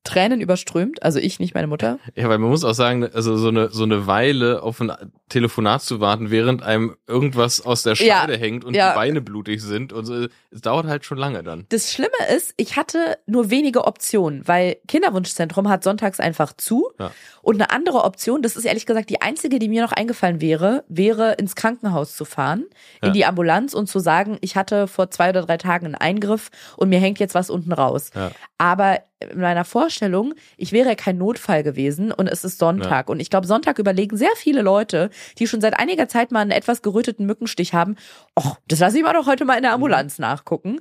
[0.08, 2.00] Tränen überströmt, also ich, nicht meine Mutter.
[2.16, 4.92] Ja, weil man muss auch sagen, also so eine, so eine Weile auf ein
[5.30, 8.92] Telefonat zu warten, während einem irgendwas aus der Ja, Scheide hängt und ja.
[8.92, 11.66] die Beine blutig sind und so, es dauert halt schon lange dann.
[11.70, 16.90] Das Schlimme ist, ich hatte nur wenige Optionen, weil Kinderwunschzentrum hat sonntags einfach zu.
[17.00, 17.12] Ja.
[17.42, 20.84] Und eine andere Option, das ist ehrlich gesagt die einzige, die mir noch eingefallen wäre,
[20.88, 22.66] wäre ins Krankenhaus zu fahren,
[23.02, 23.14] in Ja.
[23.14, 26.90] die Ambulanz und zu sagen, ich hatte vor zwei oder drei Tagen einen Eingriff und
[26.90, 28.12] mir hängt jetzt was unten raus.
[28.16, 28.32] Ja.
[28.58, 33.10] Aber in meiner Vorstellung, ich wäre kein Notfall gewesen und es ist Sonntag.
[33.10, 35.10] Und ich glaube, Sonntag überlegen sehr viele Leute,
[35.40, 37.96] die schon seit einiger Zeit mal einen etwas geröteten Mückenstich haben,
[38.36, 40.80] ach, das lasse ich mal doch heute mal in der Ambulanz nachgucken.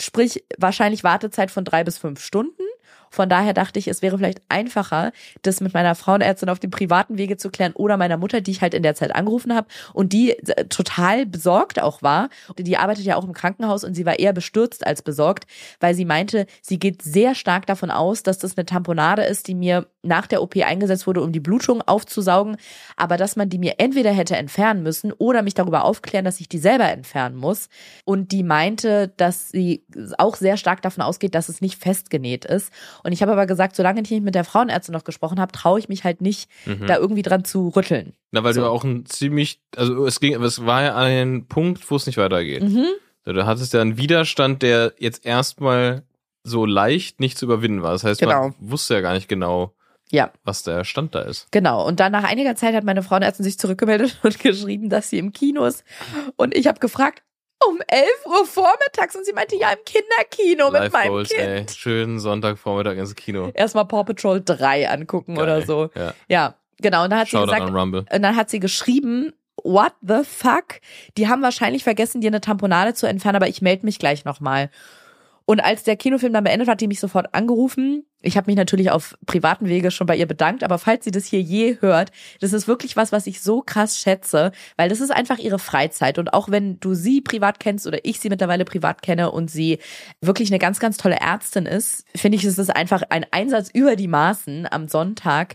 [0.00, 2.62] Sprich, wahrscheinlich Wartezeit von drei bis fünf Stunden.
[3.10, 7.18] Von daher dachte ich, es wäre vielleicht einfacher, das mit meiner Frauenärztin auf dem privaten
[7.18, 10.12] Wege zu klären oder meiner Mutter, die ich halt in der Zeit angerufen habe und
[10.12, 12.28] die äh, total besorgt auch war.
[12.58, 15.46] Die arbeitet ja auch im Krankenhaus und sie war eher bestürzt als besorgt,
[15.80, 19.54] weil sie meinte, sie geht sehr stark davon aus, dass das eine Tamponade ist, die
[19.54, 22.56] mir nach der OP eingesetzt wurde, um die Blutung aufzusaugen,
[22.96, 26.48] aber dass man die mir entweder hätte entfernen müssen oder mich darüber aufklären, dass ich
[26.48, 27.68] die selber entfernen muss.
[28.04, 29.84] Und die meinte, dass sie
[30.18, 32.72] auch sehr stark davon ausgeht, dass es nicht festgenäht ist.
[33.04, 35.78] Und ich habe aber gesagt, solange ich nicht mit der Frauenärztin noch gesprochen habe, traue
[35.78, 36.86] ich mich halt nicht, Mhm.
[36.86, 38.14] da irgendwie dran zu rütteln.
[38.32, 38.60] Na, weil So.
[38.62, 42.18] du auch ein ziemlich, also es ging, es war ja ein Punkt, wo es nicht
[42.18, 42.62] weitergeht.
[42.62, 42.86] Mhm.
[43.24, 46.02] Du hattest ja einen Widerstand, der jetzt erstmal
[46.44, 47.90] so leicht nicht zu überwinden war.
[47.92, 48.40] Das heißt, Genau.
[48.50, 49.72] man wusste ja gar nicht genau,
[50.12, 50.30] Ja.
[50.44, 51.48] was der Stand da ist.
[51.50, 51.84] Genau.
[51.84, 55.32] Und dann nach einiger Zeit hat meine Frauenärztin sich zurückgemeldet und geschrieben, dass sie im
[55.32, 55.82] Kino ist.
[56.36, 57.22] Und ich habe gefragt,
[57.68, 59.16] um 11 Uhr vormittags.
[59.16, 61.40] Und sie meinte, ja, im Kinderkino mit Live meinem Goals, Kind.
[61.40, 61.66] ey.
[61.74, 63.50] Schönen Sonntagvormittag ins Kino.
[63.54, 65.66] Erstmal Paw Patrol 3 angucken oder Geil.
[65.66, 65.90] so.
[65.94, 66.14] Ja.
[66.28, 67.04] Ja, genau.
[67.04, 69.32] Und dann hat sie Shoutout gesagt, und dann hat sie geschrieben,
[69.64, 70.80] what the fuck?
[71.16, 74.70] Die haben wahrscheinlich vergessen, dir eine Tamponade zu entfernen, aber ich melde mich gleich nochmal.
[75.48, 78.04] Und als der Kinofilm dann beendet war, hat die mich sofort angerufen.
[78.20, 81.24] Ich habe mich natürlich auf privaten Wege schon bei ihr bedankt, aber falls sie das
[81.24, 85.12] hier je hört, das ist wirklich was, was ich so krass schätze, weil das ist
[85.12, 86.18] einfach ihre Freizeit.
[86.18, 89.78] Und auch wenn du sie privat kennst oder ich sie mittlerweile privat kenne und sie
[90.20, 93.94] wirklich eine ganz, ganz tolle Ärztin ist, finde ich, es ist einfach ein Einsatz über
[93.94, 95.54] die Maßen am Sonntag.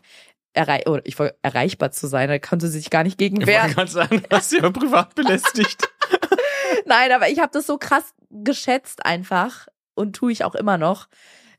[0.53, 3.47] Errei oder ich wollte erreichbar zu sein, da konnte sie sich gar nicht gegen Ich
[3.47, 3.63] wehren.
[3.63, 5.89] wollte gerade sagen, du hast sie privat belästigt.
[6.85, 11.07] Nein, aber ich habe das so krass geschätzt einfach und tue ich auch immer noch,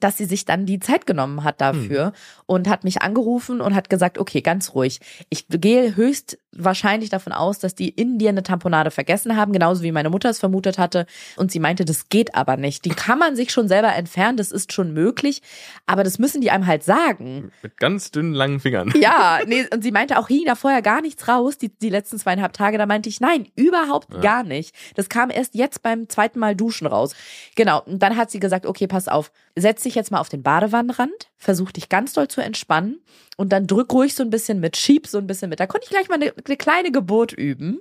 [0.03, 2.13] dass sie sich dann die Zeit genommen hat dafür Hm.
[2.47, 5.01] und hat mich angerufen und hat gesagt, okay, ganz ruhig.
[5.31, 9.93] Ich gehe höchstwahrscheinlich davon aus, dass die in dir eine Tamponade vergessen haben, genauso wie
[9.93, 11.07] meine Mutter es vermutet hatte.
[11.37, 12.85] Und sie meinte, das geht aber nicht.
[12.85, 15.43] Die kann man sich schon selber entfernen, das ist schon möglich,
[15.87, 17.53] aber das müssen die einem halt sagen.
[17.63, 18.93] Mit ganz dünnen, langen Fingern.
[19.03, 22.19] Ja, nee, und sie meinte auch, hing da vorher gar nichts raus, die, die letzten
[22.19, 22.79] zweieinhalb Tage.
[22.79, 24.21] Da meinte ich, nein, überhaupt Ja.
[24.21, 24.75] gar nicht.
[24.95, 27.15] Das kam erst jetzt beim zweiten Mal duschen raus.
[27.57, 30.43] Genau, und dann hat sie gesagt, okay, pass auf, setz dich jetzt mal auf den
[30.43, 33.01] Badewannenrand, versuch dich ganz doll zu entspannen
[33.37, 35.61] und dann drück ruhig so ein bisschen mit, schieb so ein bisschen mit.
[35.61, 37.81] Da konnte ich gleich mal eine, eine kleine Geburt üben.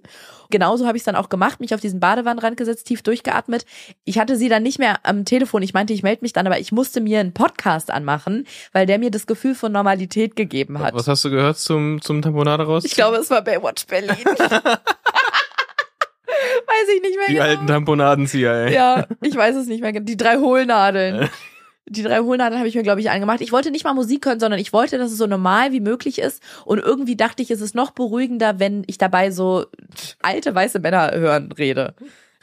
[0.50, 3.66] Genauso habe ich es dann auch gemacht, mich auf diesen Badewannenrand gesetzt, tief durchgeatmet.
[4.04, 5.62] Ich hatte sie dann nicht mehr am Telefon.
[5.62, 9.00] Ich meinte, ich melde mich dann, aber ich musste mir einen Podcast anmachen, weil der
[9.00, 10.94] mir das Gefühl von Normalität gegeben hat.
[10.94, 12.84] Was hast du gehört zum, zum Tamponade raus?
[12.86, 14.16] Ich glaube, es war Baywatch Berlin.
[16.72, 17.46] weiß ich nicht mehr Die genau.
[17.46, 18.74] alten Tamponadenzieher, ey.
[18.74, 19.92] Ja, ich weiß es nicht mehr.
[19.92, 20.06] genau.
[20.06, 21.30] Die drei Hohlnadeln.
[21.88, 23.42] Die drei Hohlnadeln habe ich mir, glaube ich, angemacht.
[23.42, 26.20] Ich wollte nicht mal Musik hören, sondern ich wollte, dass es so normal wie möglich
[26.20, 26.42] ist.
[26.66, 29.66] Und irgendwie dachte ich, es ist noch beruhigender, wenn ich dabei so
[30.22, 31.96] alte weiße Männer hören rede.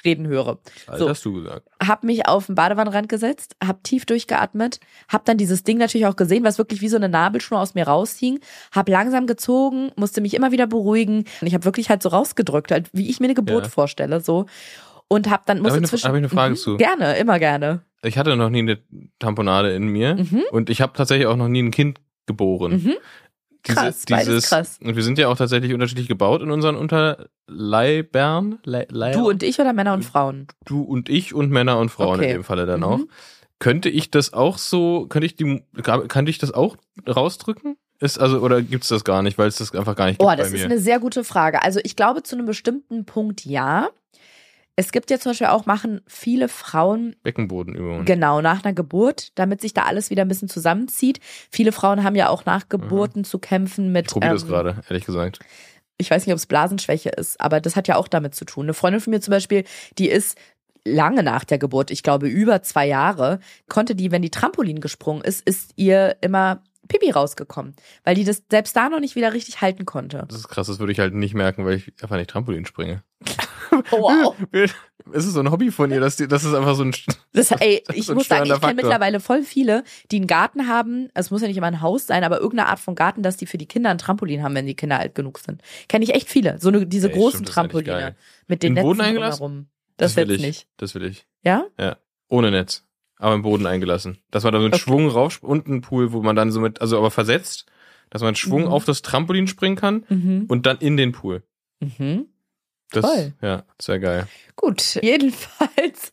[0.05, 0.59] Reden höre.
[0.87, 1.09] Alter, So.
[1.09, 1.67] hast du gesagt.
[1.85, 4.79] Hab mich auf den Badewannenrand gesetzt, hab tief durchgeatmet,
[5.09, 7.85] hab dann dieses Ding natürlich auch gesehen, was wirklich wie so eine Nabelschnur aus mir
[7.89, 8.39] raushing,
[8.71, 12.71] hab langsam gezogen, musste mich immer wieder beruhigen und ich habe wirklich halt so rausgedrückt,
[12.71, 13.69] halt wie ich mir eine Geburt Ja.
[13.71, 14.47] vorstelle, so
[15.09, 16.77] und hab dann musste ich eine- zwischen hab ich eine Frage Mhm, zu?
[16.77, 17.81] Gerne, immer gerne.
[18.05, 18.79] Ich hatte noch nie eine
[19.19, 20.43] Tamponade in mir Mhm.
[20.53, 22.73] und ich habe tatsächlich auch noch nie ein Kind geboren.
[22.85, 22.95] Mhm.
[23.65, 24.79] Krass, beides krass.
[24.83, 28.59] Und wir sind ja auch tatsächlich unterschiedlich gebaut in unseren Unterleibern.
[28.65, 30.47] Le Leier- Du und ich oder Männer und Frauen?
[30.65, 32.29] du und ich und Männer und Frauen Okay.
[32.29, 32.87] in dem Falle dann Mhm.
[32.87, 33.01] auch.
[33.59, 36.77] Könnte ich das auch so, könnte ich die, könnte ich das auch
[37.09, 37.77] rausdrücken?
[38.01, 40.27] Ist also, oder gibt's das gar nicht, weil es das einfach gar nicht gibt Oh,
[40.31, 40.59] bei das mir?
[40.59, 41.63] ist eine sehr gute Frage.
[41.65, 43.89] Also ich glaube zu einem bestimmten Punkt ja.
[44.79, 48.05] Es gibt ja zum Beispiel auch, machen viele Frauen Beckenbodenübungen.
[48.05, 51.19] Genau, nach einer Geburt, damit sich da alles wieder ein bisschen zusammenzieht.
[51.51, 54.07] Viele Frauen haben ja auch nach Geburten zu kämpfen mit.
[54.07, 55.41] ich probiere das ähm, gerade, ehrlich gesagt.
[55.97, 58.67] Ich weiß nicht, ob es Blasenschwäche ist, aber das hat ja auch damit zu tun.
[58.67, 59.65] Eine Freundin von mir zum Beispiel,
[59.99, 60.39] die ist
[60.85, 65.23] lange nach der Geburt, ich glaube über zwei Jahre, konnte die, wenn die Trampolin gesprungen
[65.23, 67.75] ist, ist ihr immer Pipi rausgekommen,
[68.05, 70.25] weil die das selbst da noch nicht wieder richtig halten konnte.
[70.29, 73.03] Das ist krass, das würde ich halt nicht merken, weil ich einfach nicht Trampolin springe.
[73.91, 74.35] Wow.
[74.51, 76.95] Es ist so ein Hobby von ihr, dass die, das ist einfach so ein.
[77.33, 80.69] Das, ey, Das ich so muss sagen, ich kenne mittlerweile voll viele, die einen Garten
[80.69, 81.09] haben.
[81.15, 83.47] Es muss ja nicht immer ein Haus sein, aber irgendeine Art von Garten, dass die
[83.47, 85.63] für die Kinder ein Trampolin haben, wenn die Kinder alt genug sind.
[85.89, 86.59] Kenne ich echt viele.
[86.59, 88.17] So eine, diese Ey, großen stimmt, das Trampoline
[88.47, 89.39] mit den Boden Netzen eingelassen?
[89.39, 89.67] drumherum.
[89.97, 90.47] Das, will jetzt ich.
[90.47, 90.67] nicht.
[90.77, 91.27] Das will ich.
[91.43, 91.67] Ja?
[92.29, 92.85] Ohne Netz.
[93.19, 94.19] Aber im Boden eingelassen.
[94.31, 94.83] Dass man da so einen Okay.
[94.83, 97.67] Schwung rauf und einen Pool, wo man dann so mit, also aber versetzt,
[98.11, 98.69] dass man Schwung Mhm.
[98.69, 100.45] auf das Trampolin springen kann Mhm.
[100.49, 101.43] und dann in den Pool.
[101.81, 102.27] Mhm.
[102.91, 103.35] Das, Toll.
[103.43, 104.27] ja, sehr geil.
[104.57, 106.13] Gut, jedenfalls.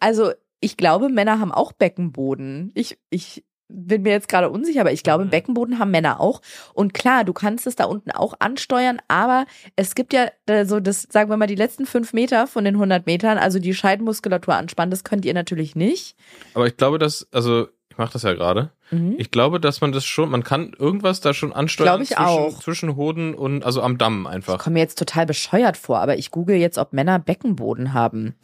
[0.00, 2.72] Also ich glaube, Männer haben auch Beckenboden.
[2.74, 5.30] Ich, ich bin mir jetzt gerade unsicher, aber ich glaube, Mhm.
[5.30, 6.40] Beckenboden haben Männer auch.
[6.74, 10.80] Und klar, du kannst es da unten auch ansteuern, aber es gibt ja äh, so
[10.80, 14.54] das, sagen wir mal, die letzten fünf Meter von den 100 Metern, also die Scheidenmuskulatur
[14.54, 16.16] anspannen, das könnt ihr natürlich nicht.
[16.54, 18.70] Aber ich glaube, dass, also, ich mache das ja gerade.
[18.90, 19.14] Mhm.
[19.18, 21.88] Ich glaube, dass man das schon, man kann irgendwas da schon ansteuern.
[21.88, 22.60] Glaube ich zwischen, auch.
[22.60, 24.58] Zwischen Hoden und, also am Damm Ich einfach.
[24.58, 28.34] komme mir jetzt total bescheuert vor, aber ich google jetzt, ob Männer Beckenboden haben.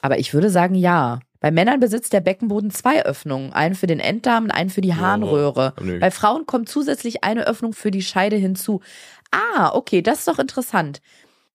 [0.00, 1.20] Aber ich würde sagen, ja.
[1.40, 4.94] Bei Männern besitzt der Beckenboden zwei Öffnungen, einen für den Enddarm und einen für die
[4.94, 5.74] Harnröhre.
[5.80, 5.98] Oh, nö.
[5.98, 8.80] Bei Frauen kommt zusätzlich eine Öffnung für die Scheide hinzu.
[9.30, 11.00] Ah, okay, das ist doch interessant.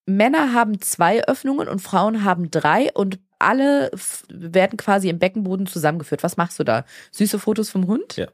[0.07, 3.91] Männer haben zwei Öffnungen und Frauen haben drei und alle
[4.29, 6.23] werden quasi im Beckenboden zusammengeführt.
[6.23, 6.85] Was machst du da?
[7.11, 8.15] Süße Fotos vom Hund?
[8.15, 8.27] Ja.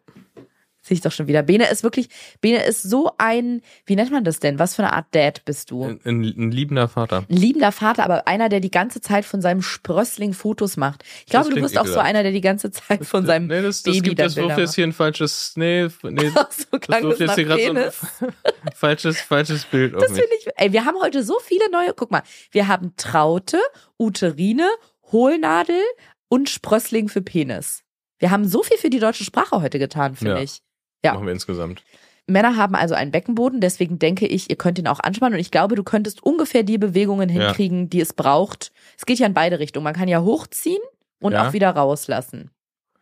[0.84, 1.44] Sehe ich doch schon wieder.
[1.44, 2.10] Bene ist wirklich,
[2.42, 4.58] Bene ist so ein, wie nennt man das denn?
[4.58, 5.84] Was für eine Art Dad bist du?
[5.84, 7.24] Ein, ein, ein liebender Vater.
[7.30, 11.04] Ein liebender Vater, aber einer, der die ganze Zeit von seinem Sprössling Fotos macht.
[11.20, 13.84] Ich glaube, du bist auch so einer, der die ganze Zeit von seinem nee, das,
[13.84, 17.20] das, Baby gibt, das wirft jetzt hier ein falsches, nee, nee, so das wirft das
[17.20, 18.32] jetzt hier gerade so ein
[18.76, 20.22] falsches, falsches Bild auf Das mich.
[20.22, 23.60] finde ich, ey, wir haben heute so viele neue, guck mal, wir haben Traute,
[24.00, 24.68] Uterine,
[25.12, 25.82] Hohlnadel
[26.28, 27.84] und Sprössling für Penis.
[28.18, 30.42] Wir haben so viel für die deutsche Sprache heute getan, finde Ja.
[30.42, 30.62] ich.
[31.04, 31.14] Ja.
[31.14, 31.84] Machen wir insgesamt.
[32.28, 35.52] Männer haben also einen Beckenboden, deswegen denke ich, ihr könnt ihn auch anspannen und ich
[35.52, 37.48] glaube, du könntest ungefähr die Bewegungen Ja.
[37.48, 38.72] hinkriegen, die es braucht.
[38.98, 39.84] Es geht ja in beide Richtungen.
[39.84, 40.82] Man kann ja hochziehen
[41.20, 41.48] und Ja.
[41.48, 42.52] auch wieder rauslassen.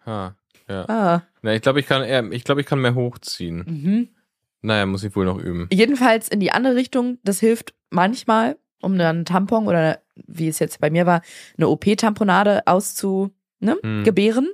[0.05, 0.35] Ha,
[0.69, 0.85] ja.
[0.89, 1.23] Ah.
[1.41, 3.57] Na, ich glaube, ich kann eher, ich glaube, ich kann mehr hochziehen.
[3.67, 4.09] Mhm.
[4.61, 5.67] Naja, muss ich wohl noch üben.
[5.71, 10.59] Jedenfalls in die andere Richtung, das hilft manchmal, um dann einen Tampon oder wie es
[10.59, 11.21] jetzt bei mir war,
[11.57, 14.03] eine OP-Tamponade auszu, ne, Hm.
[14.03, 14.49] gebären.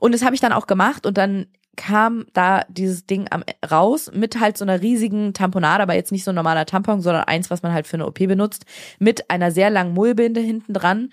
[0.00, 1.46] Und das habe ich dann auch gemacht und dann
[1.76, 6.24] kam da dieses Ding am, raus mit halt so einer riesigen Tamponade, aber jetzt nicht
[6.24, 8.64] so ein normaler Tampon, sondern eins, was man halt für eine OP benutzt,
[8.98, 11.10] mit einer sehr langen Mullbinde hinten dran.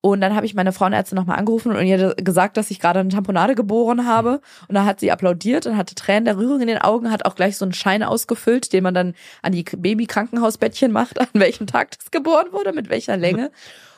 [0.00, 3.08] Und dann habe ich meine Frauenärztin nochmal angerufen und ihr gesagt, dass ich gerade eine
[3.08, 4.40] Tamponade geboren habe.
[4.68, 7.34] Und da hat sie applaudiert und hatte Tränen der Rührung in den Augen, hat auch
[7.34, 11.98] gleich so einen Schein ausgefüllt, den man dann an die Babykrankenhausbettchen macht, an welchem Tag
[11.98, 13.50] das geboren wurde, mit welcher Länge.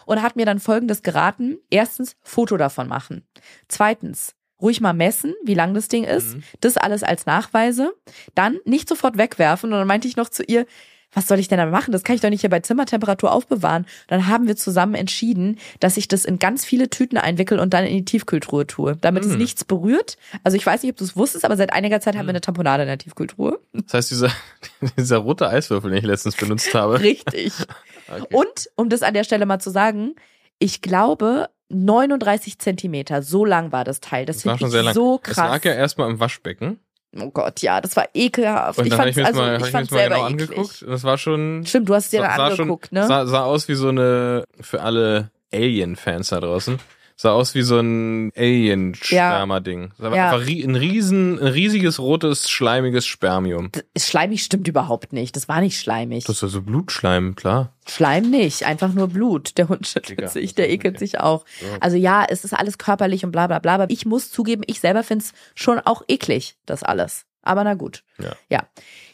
[0.06, 1.59] Und hat mir dann folgendes geraten.
[1.68, 3.26] Erstens, Foto davon machen.
[3.68, 6.36] Zweitens, ruhig mal messen, wie lang das Ding ist.
[6.36, 6.42] Mhm.
[6.61, 7.92] Das alles als Nachweise.
[8.34, 9.72] Dann nicht sofort wegwerfen.
[9.72, 10.66] Und dann meinte ich noch zu ihr,
[11.12, 11.92] was soll ich denn da machen?
[11.92, 13.86] Das kann ich doch nicht hier bei Zimmertemperatur aufbewahren.
[14.09, 17.86] Dann haben wir zusammen entschieden, dass ich das in ganz viele Tüten einwickel und dann
[17.86, 19.38] in die Tiefkühltruhe tue, damit es Mm.
[19.38, 20.18] nichts berührt.
[20.44, 22.36] Also ich weiß nicht, ob du es wusstest, aber seit einiger Zeit haben wir Mm.
[22.36, 23.59] eine Tamponade in der Tiefkühltruhe.
[23.72, 24.30] Das heißt, dieser,
[24.98, 27.00] dieser rote Eiswürfel, den ich letztens benutzt habe.
[27.00, 27.52] Richtig.
[28.11, 28.34] Okay.
[28.34, 30.14] Und, um das an der Stelle mal zu sagen,
[30.59, 34.24] ich glaube, 39 Zentimeter, so lang war das Teil.
[34.26, 34.94] Das, Das war finde schon ich sehr lang.
[34.94, 35.50] so Es krass.
[35.50, 36.78] lag ja erstmal im Waschbecken.
[37.20, 38.78] oh Gott, ja, das war ekelhaft.
[38.78, 40.26] Und ich dann habe ich mir also, das mal, ich ich das mal selber genau
[40.26, 40.84] angeguckt.
[40.88, 41.64] Das war schon.
[41.66, 43.06] Stimmt, du hast es dir sah, sah angeguckt, schon, ne?
[43.06, 46.78] Sah, sah aus wie so eine, für alle Alien-Fans da draußen,
[47.20, 49.92] sah aus wie so ein Alien-Sperma-Ding.
[49.98, 50.30] Das Ja.
[50.30, 53.70] einfach rie- ein riesen, ein riesiges, rotes, schleimiges Spermium.
[53.98, 55.34] Schleimig stimmt überhaupt nicht.
[55.36, 56.24] Das war nicht schleimig.
[56.24, 57.72] Das ist ja so Blutschleim, klar.
[57.88, 59.58] Schleim nicht, einfach nur Blut.
[59.58, 61.04] Der Hund Digga, schüttelt sich, der ekelt okay.
[61.06, 61.44] sich auch.
[61.60, 61.66] So.
[61.80, 63.74] Also ja, es ist alles körperlich und bla bla bla.
[63.74, 67.24] Aber ich muss zugeben, ich selber find's schon auch eklig, das alles.
[67.42, 68.04] Aber na gut.
[68.22, 68.32] Ja.
[68.50, 68.68] ja.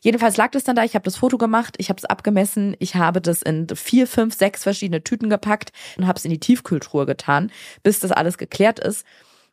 [0.04, 0.84] Jedenfalls lag das dann da.
[0.84, 4.34] Ich habe das Foto gemacht, ich habe es abgemessen, ich habe das in vier, fünf,
[4.34, 7.50] sechs verschiedene Tüten gepackt und habe es in die Tiefkühltruhe getan,
[7.82, 9.06] bis das alles geklärt ist.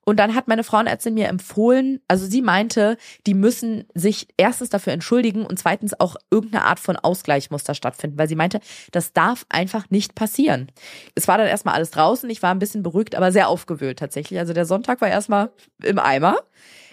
[0.03, 2.97] Und dann hat meine Frauenärztin mir empfohlen, also sie meinte,
[3.27, 7.73] die müssen sich erstens dafür entschuldigen und zweitens auch irgendeine Art von Ausgleich muss da
[7.73, 8.59] stattfinden, weil sie meinte,
[8.91, 10.69] das darf einfach nicht passieren.
[11.15, 14.37] Es war dann erstmal alles draußen, ich war ein bisschen beruhigt, aber sehr aufgewühlt tatsächlich.
[14.37, 16.35] Also der Sonntag war erstmal im Eimer.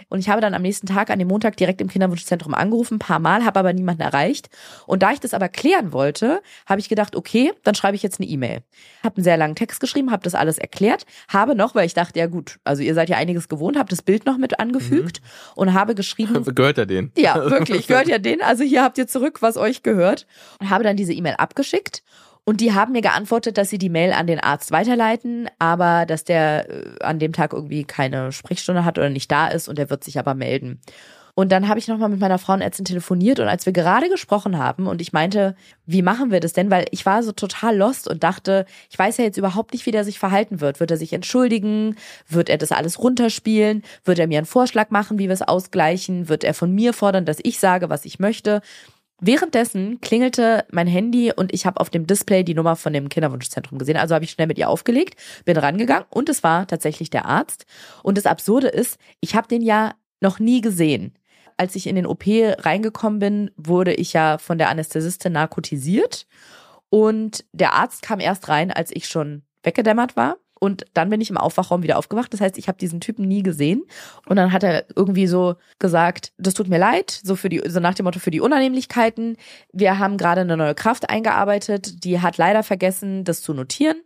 [0.09, 2.99] Und ich habe dann am nächsten Tag, an dem Montag, direkt im Kinderwunschzentrum angerufen, ein
[2.99, 4.49] paar Mal, habe aber niemanden erreicht.
[4.87, 8.21] Und da ich das aber klären wollte, habe ich gedacht, okay, dann schreibe ich jetzt
[8.21, 8.63] eine E-Mail.
[9.03, 12.19] Habe einen sehr langen Text geschrieben, habe das alles erklärt, habe noch, weil ich dachte,
[12.19, 15.21] ja gut, also ihr seid ja einiges gewohnt, habe das Bild noch mit angefügt
[15.55, 17.13] und habe geschrieben, Gehört er den?
[17.17, 18.43] ja, wirklich, gehört ja denen.
[18.43, 20.27] Also hier habt ihr zurück, was euch gehört.
[20.61, 22.03] Und habe dann diese E-Mail abgeschickt.
[22.49, 26.25] Und die haben mir geantwortet, dass sie die Mail an den Arzt weiterleiten, aber dass
[26.25, 29.91] der äh, an dem Tag irgendwie keine Sprechstunde hat oder nicht da ist und der
[29.91, 30.81] wird sich aber melden.
[31.35, 34.87] Und dann habe ich nochmal mit meiner Frauenärztin telefoniert und als wir gerade gesprochen haben
[34.87, 36.71] und ich meinte, wie machen wir das denn?
[36.71, 39.91] Weil ich war so total lost und dachte, ich weiß ja jetzt überhaupt nicht, wie
[39.91, 40.81] der sich verhalten wird.
[40.81, 41.97] Wird er sich entschuldigen?
[42.31, 43.83] Wird er das alles runterspielen?
[44.05, 46.31] Wird er mir einen Vorschlag machen, wie wir es ausgleichen?
[46.31, 48.63] Wird er von mir fordern, dass ich sage, was ich möchte?
[49.21, 53.79] Währenddessen klingelte mein Handy und ich habe auf dem Display die Nummer von dem Kinderwunschzentrum
[53.79, 53.97] gesehen.
[53.97, 57.67] Also habe ich schnell mit ihr aufgelegt, bin rangegangen und es war tatsächlich der Arzt.
[58.05, 61.15] Und das Absurde ist, ich habe den ja noch nie gesehen.
[61.57, 66.29] Als ich in den OP reingekommen bin, wurde ich ja von der Anästhesistin narkotisiert.
[66.89, 70.37] Und der Arzt kam erst rein, als ich schon weggedämmert war.
[70.59, 72.33] Und dann bin ich im Aufwachraum wieder aufgewacht.
[72.33, 73.85] Das heißt, ich habe diesen Typen nie gesehen.
[74.27, 77.81] Und dann hat er irgendwie so gesagt, das tut mir leid, so für die, so
[77.81, 79.37] nach dem Motto für die Unannehmlichkeiten.
[79.73, 83.97] Wir haben gerade eine neue Kraft eingearbeitet, die hat leider vergessen, das zu notieren.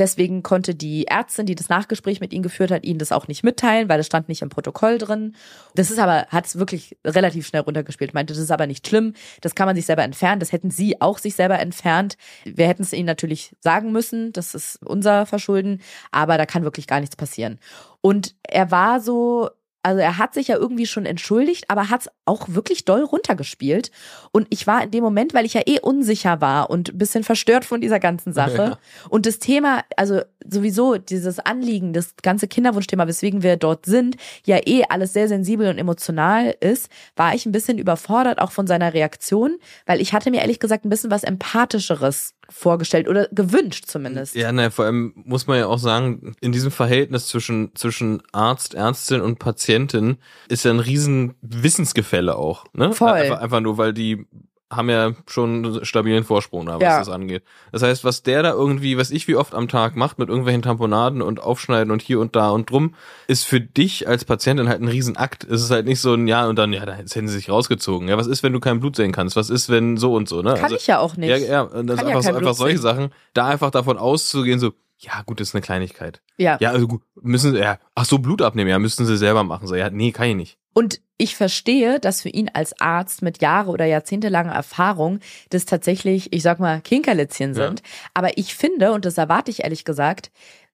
[0.00, 3.44] Deswegen konnte die Ärztin, die das Nachgespräch mit ihm geführt hat, ihnen das auch nicht
[3.44, 5.36] mitteilen, weil das stand nicht im Protokoll drin.
[5.74, 8.14] Das ist aber, hat es wirklich relativ schnell runtergespielt.
[8.14, 9.12] Meinte, das ist aber nicht schlimm.
[9.42, 10.40] Das kann man sich selber entfernen.
[10.40, 12.16] Das hätten sie auch sich selber entfernt.
[12.46, 14.32] Wir hätten es ihnen natürlich sagen müssen.
[14.32, 15.82] Das ist unser Verschulden.
[16.12, 17.58] Aber da kann wirklich gar nichts passieren.
[18.00, 19.50] Und er war so,
[19.82, 23.90] also er hat sich ja irgendwie schon entschuldigt, aber hat es auch wirklich doll runtergespielt.
[24.30, 27.24] Und ich war in dem Moment, weil ich ja eh unsicher war und ein bisschen
[27.24, 28.62] verstört von dieser ganzen Sache.
[28.62, 28.78] Ja.
[29.08, 34.58] Und das Thema, also sowieso dieses Anliegen, das ganze Kinderwunschthema, weswegen wir dort sind, ja
[34.66, 38.92] eh alles sehr sensibel und emotional ist, war ich ein bisschen überfordert auch von seiner
[38.92, 44.34] Reaktion, weil ich hatte mir ehrlich gesagt ein bisschen was empathischeres vorgestellt oder gewünscht zumindest.
[44.34, 48.74] Ja, ne, vor allem muss man ja auch sagen, in diesem Verhältnis zwischen, zwischen Arzt,
[48.74, 52.92] Ärztin und Patientin ist ja ein riesen Wissensgefälle auch, ne?
[52.92, 53.10] Voll.
[53.10, 54.26] Einfach, einfach nur, weil die
[54.70, 56.98] haben ja schon einen stabilen Vorsprung da, was Ja.
[57.00, 57.42] das angeht.
[57.72, 60.62] Das heißt, was der da irgendwie, was ich wie oft am Tag macht mit irgendwelchen
[60.62, 62.94] Tamponaden und Aufschneiden und hier und da und drum,
[63.26, 65.42] ist für dich als Patientin halt ein Riesenakt.
[65.44, 68.06] Es ist halt nicht so ein Ja und dann, ja, da hätten sie sich rausgezogen.
[68.08, 69.34] Ja, was ist, wenn du kein Blut sehen kannst?
[69.34, 70.54] Was ist, wenn so und so, ne?
[70.54, 71.30] Kann ich ja auch nicht.
[71.30, 72.78] Ja, ja, und das Kann ist ja einfach, so, kein einfach solche.
[72.78, 76.20] Sachen, da einfach davon auszugehen, so, Ja, gut, das ist eine Kleinigkeit.
[76.36, 76.58] Ja.
[76.60, 79.66] Ja, also gut, müssen sie, ja, ach so, Blut abnehmen, ja, müssten sie selber machen.
[79.66, 80.58] So, ja, nee, kann ich nicht.
[80.72, 86.32] Und ich verstehe, dass für ihn als Arzt mit Jahre oder jahrzehntelanger Erfahrung das tatsächlich,
[86.32, 87.66] ich sag mal, Kinkerlitzchen Ja.
[87.66, 87.82] sind.
[88.14, 90.30] Aber ich finde, und das erwarte ich ehrlich gesagt,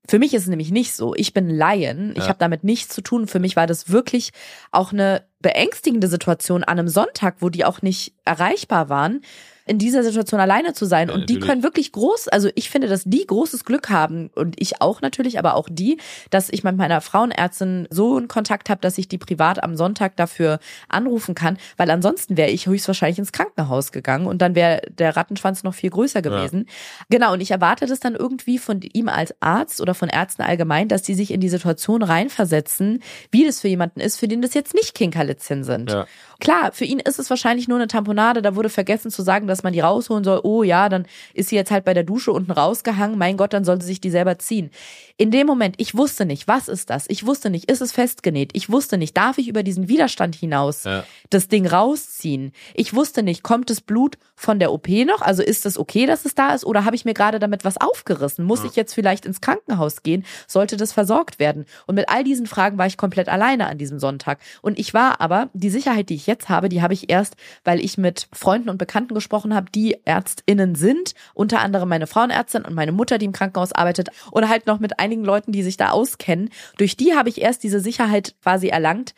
[0.09, 1.15] für mich ist es nämlich nicht so.
[1.17, 2.13] Ich bin Laien.
[2.13, 2.29] Ich Ja.
[2.29, 3.27] habe damit nichts zu tun.
[3.27, 4.31] Für mich war das wirklich
[4.71, 9.23] auch eine beängstigende Situation an einem Sonntag, wo die auch nicht erreichbar waren,
[9.67, 11.09] in dieser Situation alleine zu sein.
[11.09, 11.51] Ja, und die natürlich.
[11.51, 15.39] können wirklich groß, also ich finde, dass die großes Glück haben und ich auch natürlich,
[15.39, 15.99] aber auch die,
[16.31, 20.17] dass ich mit meiner Frauenärztin so einen Kontakt habe, dass ich die privat am Sonntag
[20.17, 25.17] dafür anrufen kann, weil ansonsten wäre ich höchstwahrscheinlich ins Krankenhaus gegangen und dann wäre der
[25.17, 26.67] Rattenschwanz noch viel größer gewesen.
[27.11, 30.89] Genau, und ich erwarte das dann irgendwie von ihm als Arzt oder von Ärzten allgemein,
[30.89, 33.03] dass die sich in die Situation reinversetzen,
[33.33, 35.91] wie das für jemanden ist, für den das jetzt nicht Kinkerlitzchen sind.
[35.91, 36.07] Ja.
[36.41, 39.63] Klar, für ihn ist es wahrscheinlich nur eine Tamponade, da wurde vergessen zu sagen, dass
[39.63, 40.41] man die rausholen soll.
[40.43, 43.19] Oh ja, dann ist sie jetzt halt bei der Dusche unten rausgehangen.
[43.19, 44.71] Mein Gott, dann soll sie sich die selber ziehen.
[45.17, 47.07] In dem Moment, ich wusste nicht, was ist das?
[47.09, 48.51] Ich wusste nicht, ist es festgenäht?
[48.53, 51.05] Ich wusste nicht, darf ich über diesen Widerstand hinaus Ja.
[51.31, 52.53] Das Ding rausziehen?
[52.75, 55.23] Ich wusste nicht, kommt das Blut von der OP noch?
[55.23, 56.65] Also ist es okay, dass es da ist?
[56.65, 58.45] Oder habe ich mir gerade damit was aufgerissen?
[58.45, 60.25] Muss ich jetzt vielleicht ins Krankenhaus gehen?
[60.47, 61.65] Sollte das versorgt werden?
[61.87, 64.39] Und mit all diesen Fragen war ich komplett alleine an diesem Sonntag.
[64.63, 67.81] Und ich war aber, die Sicherheit, die ich jetzt habe, die habe ich erst, weil
[67.81, 71.15] ich mit Freunden und Bekannten gesprochen habe, die ÄrztInnen sind.
[71.35, 74.11] Unter anderem meine Frauenärztin und meine Mutter, die im Krankenhaus arbeitet.
[74.33, 76.51] Oder halt noch mit einigen Leuten, die sich da auskennen.
[76.77, 79.15] Durch die habe ich erst diese Sicherheit quasi erlangt,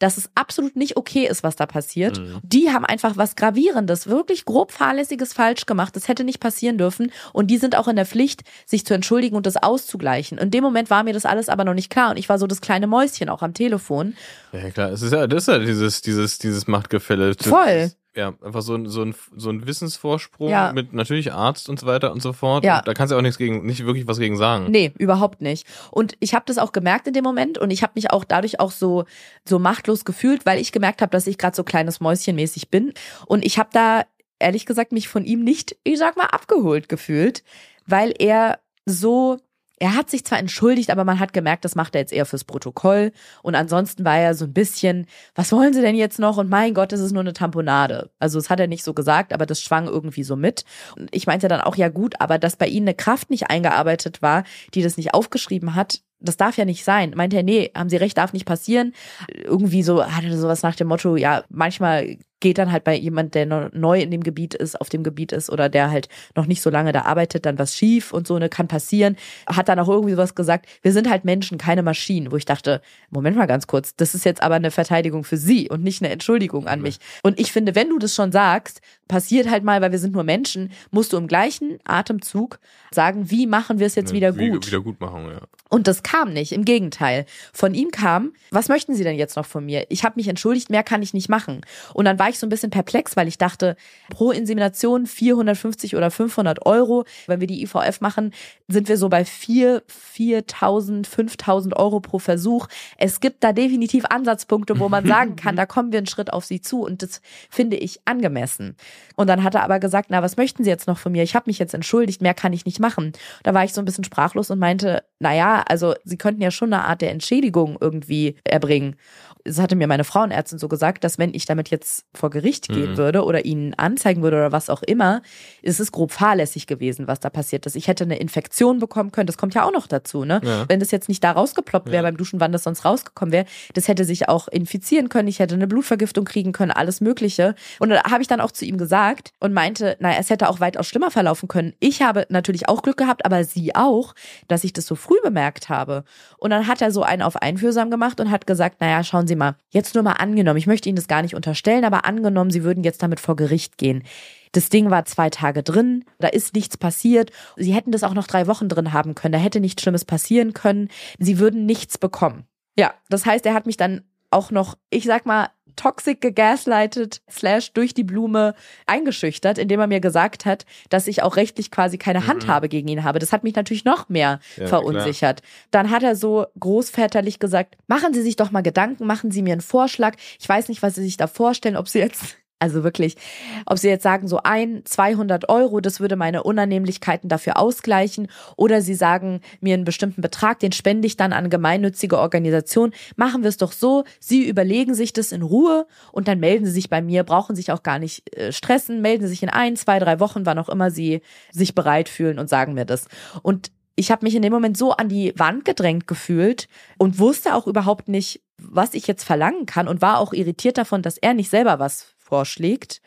[0.00, 2.18] dass es absolut nicht okay ist, was da passiert.
[2.18, 2.40] Mhm.
[2.42, 5.94] Die haben einfach was Gravierendes, wirklich grob fahrlässiges falsch gemacht.
[5.94, 7.12] Das hätte nicht passieren dürfen.
[7.32, 10.38] Und die sind auch in der Pflicht, sich zu entschuldigen und das auszugleichen.
[10.38, 12.10] In dem Moment war mir das alles aber noch nicht klar.
[12.10, 14.14] Und ich war so das kleine Mäuschen auch am Telefon.
[14.52, 17.34] Ja, klar, es ist ja, das ist ja dieses, dieses, dieses Machtgefälle.
[17.38, 17.92] Voll.
[18.16, 20.72] Ja, einfach so ein, so ein, so ein Wissensvorsprung Ja.
[20.72, 22.64] mit natürlich Arzt und so weiter und so fort.
[22.64, 22.78] Ja.
[22.80, 24.66] Und da kannst du auch nichts gegen, nicht wirklich was gegen sagen.
[24.68, 25.64] Nee, überhaupt nicht.
[25.92, 28.58] Und ich habe das auch gemerkt in dem Moment und ich habe mich auch dadurch
[28.58, 29.04] auch so
[29.48, 32.92] so machtlos gefühlt, weil ich gemerkt habe, dass ich gerade so kleines Mäuschenmäßig bin
[33.26, 34.02] und ich habe da
[34.40, 37.44] ehrlich gesagt mich von ihm nicht, ich sag mal, abgeholt gefühlt,
[37.86, 39.38] weil er so
[39.80, 42.44] er hat sich zwar entschuldigt, aber man hat gemerkt, das macht er jetzt eher fürs
[42.44, 43.12] Protokoll.
[43.42, 46.36] Und ansonsten war er so ein bisschen, was wollen Sie denn jetzt noch?
[46.36, 48.10] Und mein Gott, das ist nur eine Tamponade.
[48.18, 50.64] Also das hat er nicht so gesagt, aber das schwang irgendwie so mit.
[50.96, 54.20] Und ich meinte dann auch, ja gut, aber dass bei Ihnen eine Kraft nicht eingearbeitet
[54.20, 57.14] war, die das nicht aufgeschrieben hat, das darf ja nicht sein.
[57.16, 58.92] Meinte er, nee, haben Sie recht, darf nicht passieren.
[59.28, 63.34] Irgendwie so, hat er sowas nach dem Motto, ja, manchmal geht dann halt bei jemand,
[63.34, 66.62] der neu in dem Gebiet ist, auf dem Gebiet ist oder der halt noch nicht
[66.62, 69.16] so lange da arbeitet, dann was schief und so, ne, kann passieren.
[69.46, 72.80] Hat dann auch irgendwie sowas gesagt, wir sind halt Menschen, keine Maschinen, wo ich dachte,
[73.10, 76.12] Moment mal ganz kurz, das ist jetzt aber eine Verteidigung für Sie und nicht eine
[76.12, 76.98] Entschuldigung an mich.
[77.22, 80.24] Und ich finde, wenn du das schon sagst, passiert halt mal, weil wir sind nur
[80.24, 82.58] Menschen, musst du im gleichen Atemzug
[82.90, 84.66] sagen, wie machen wir es jetzt wieder Wie- gut?
[84.66, 85.40] Wieder gut machen, ja.
[85.68, 87.26] Und das kam nicht, im Gegenteil.
[87.52, 89.86] Von ihm kam, was möchten Sie denn jetzt noch von mir?
[89.88, 91.60] Ich habe mich entschuldigt, mehr kann ich nicht machen.
[91.94, 93.76] Und dann war ich so ein bisschen perplex, weil ich dachte,
[94.10, 97.04] pro Insemination 450 oder 500 Euro.
[97.26, 98.32] Wenn wir die IVF machen,
[98.68, 99.82] sind wir so bei 4,
[100.16, 102.68] 4.000, 5.000 Euro pro Versuch.
[102.98, 106.44] Es gibt da definitiv Ansatzpunkte, wo man sagen kann, da kommen wir einen Schritt auf
[106.44, 106.82] Sie zu.
[106.82, 107.20] Und das
[107.50, 108.76] finde ich angemessen.
[109.16, 111.22] Und dann hat er aber gesagt, na, was möchten Sie jetzt noch von mir?
[111.22, 113.12] Ich habe mich jetzt entschuldigt, mehr kann ich nicht machen.
[113.42, 116.50] Da war ich so ein bisschen sprachlos und meinte, na ja, also Sie könnten ja
[116.50, 118.96] schon eine Art der Entschädigung irgendwie erbringen.
[119.44, 122.92] Es hatte mir meine Frauenärztin so gesagt, dass wenn ich damit jetzt vor Gericht gehen
[122.92, 122.96] Mhm.
[122.98, 125.22] würde oder ihnen anzeigen würde oder was auch immer,
[125.62, 127.74] ist es grob fahrlässig gewesen, was da passiert ist.
[127.74, 130.40] Ich hätte eine Infektion bekommen können, das kommt ja auch noch dazu, ne?
[130.44, 130.68] Ja.
[130.68, 132.02] Wenn das jetzt nicht da rausgeploppt wäre Ja.
[132.02, 135.54] beim Duschen, wann das sonst rausgekommen wäre, das hätte sich auch infizieren können, ich hätte
[135.54, 137.54] eine Blutvergiftung kriegen können, alles Mögliche.
[137.78, 140.60] Und da habe ich dann auch zu ihm gesagt und meinte, naja, es hätte auch
[140.60, 141.72] weitaus schlimmer verlaufen können.
[141.80, 144.14] Ich habe natürlich auch Glück gehabt, aber sie auch,
[144.48, 146.04] dass ich das so früh bemerkt habe.
[146.38, 149.29] Und dann hat er so einen auf einfühlsam gemacht und hat gesagt, naja, schauen Sie
[149.36, 152.64] mal, jetzt nur mal angenommen, ich möchte Ihnen das gar nicht unterstellen, aber angenommen, Sie
[152.64, 154.04] würden jetzt damit vor Gericht gehen.
[154.52, 157.30] Das Ding war zwei Tage drin, da ist nichts passiert.
[157.56, 160.52] Sie hätten das auch noch drei Wochen drin haben können, da hätte nichts Schlimmes passieren
[160.52, 160.88] können.
[161.18, 162.44] Sie würden nichts bekommen.
[162.76, 165.48] Ja, das heißt, er hat mich dann auch noch, ich sag mal,
[165.80, 168.54] toxic gegaslightet, slash durch die Blume
[168.86, 173.02] eingeschüchtert, indem er mir gesagt hat, dass ich auch rechtlich quasi keine Handhabe gegen ihn
[173.02, 173.18] habe.
[173.18, 175.40] Das hat mich natürlich noch mehr Ja, verunsichert.
[175.70, 179.52] Dann hat er so großväterlich gesagt, machen Sie sich doch mal Gedanken, machen Sie mir
[179.52, 180.16] einen Vorschlag.
[180.38, 183.16] Ich weiß nicht, was Sie sich da vorstellen, ob Sie jetzt also wirklich,
[183.64, 188.28] ob sie jetzt sagen, so ein, 200 Euro, das würde meine Unannehmlichkeiten dafür ausgleichen.
[188.56, 192.92] Oder sie sagen mir einen bestimmten Betrag, den spende ich dann an gemeinnützige Organisationen.
[193.16, 196.72] Machen wir es doch so, sie überlegen sich das in Ruhe und dann melden sie
[196.72, 199.76] sich bei mir, brauchen sich auch gar nicht äh, stressen, melden sie sich in ein,
[199.76, 203.06] zwei, drei Wochen, wann auch immer sie sich bereit fühlen und sagen mir das.
[203.42, 207.54] Und ich habe mich in dem Moment so an die Wand gedrängt gefühlt und wusste
[207.54, 211.34] auch überhaupt nicht, was ich jetzt verlangen kann und war auch irritiert davon, dass er
[211.34, 213.02] nicht selber was vorschlägt,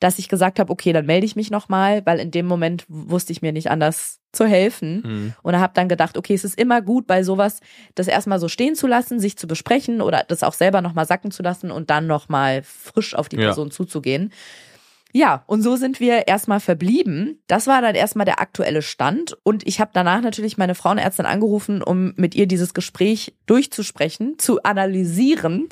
[0.00, 3.32] dass ich gesagt habe, okay, dann melde ich mich nochmal, weil in dem Moment wusste
[3.32, 5.02] ich mir nicht anders zu helfen.
[5.04, 5.34] Mhm.
[5.42, 7.60] Und habe dann gedacht, okay, es ist immer gut bei sowas,
[7.94, 11.30] das erstmal so stehen zu lassen, sich zu besprechen oder das auch selber nochmal sacken
[11.30, 13.46] zu lassen und dann nochmal frisch auf die Ja.
[13.46, 14.32] Person zuzugehen.
[15.12, 17.42] Ja, und so sind wir erstmal verblieben.
[17.46, 19.36] Das war dann erstmal der aktuelle Stand.
[19.42, 24.62] Und ich habe danach natürlich meine Frauenärztin angerufen, um mit ihr dieses Gespräch durchzusprechen, zu
[24.62, 25.68] analysieren,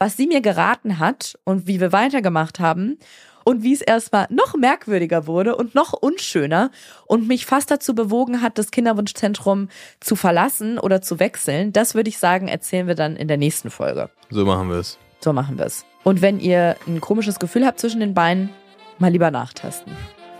[0.00, 2.98] was sie mir geraten hat und wie wir weitergemacht haben.
[3.42, 6.70] Und wie es erstmal noch merkwürdiger wurde und noch unschöner
[7.06, 12.10] und mich fast dazu bewogen hat, das Kinderwunschzentrum zu verlassen oder zu wechseln, das würde
[12.10, 14.10] ich sagen, erzählen wir dann in der nächsten Folge.
[14.28, 14.98] So machen wir es.
[15.20, 15.86] So machen wir es.
[16.04, 18.50] Und wenn ihr ein komisches Gefühl habt zwischen den Beinen,
[18.98, 19.96] mal lieber nachtesten.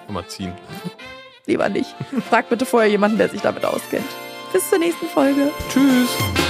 [0.09, 0.53] Mal ziehen.
[1.47, 1.95] Lieber nicht.
[2.29, 4.07] Fragt bitte vorher jemanden, der sich damit auskennt.
[4.53, 5.51] Bis zur nächsten Folge.
[5.71, 6.50] Tschüss.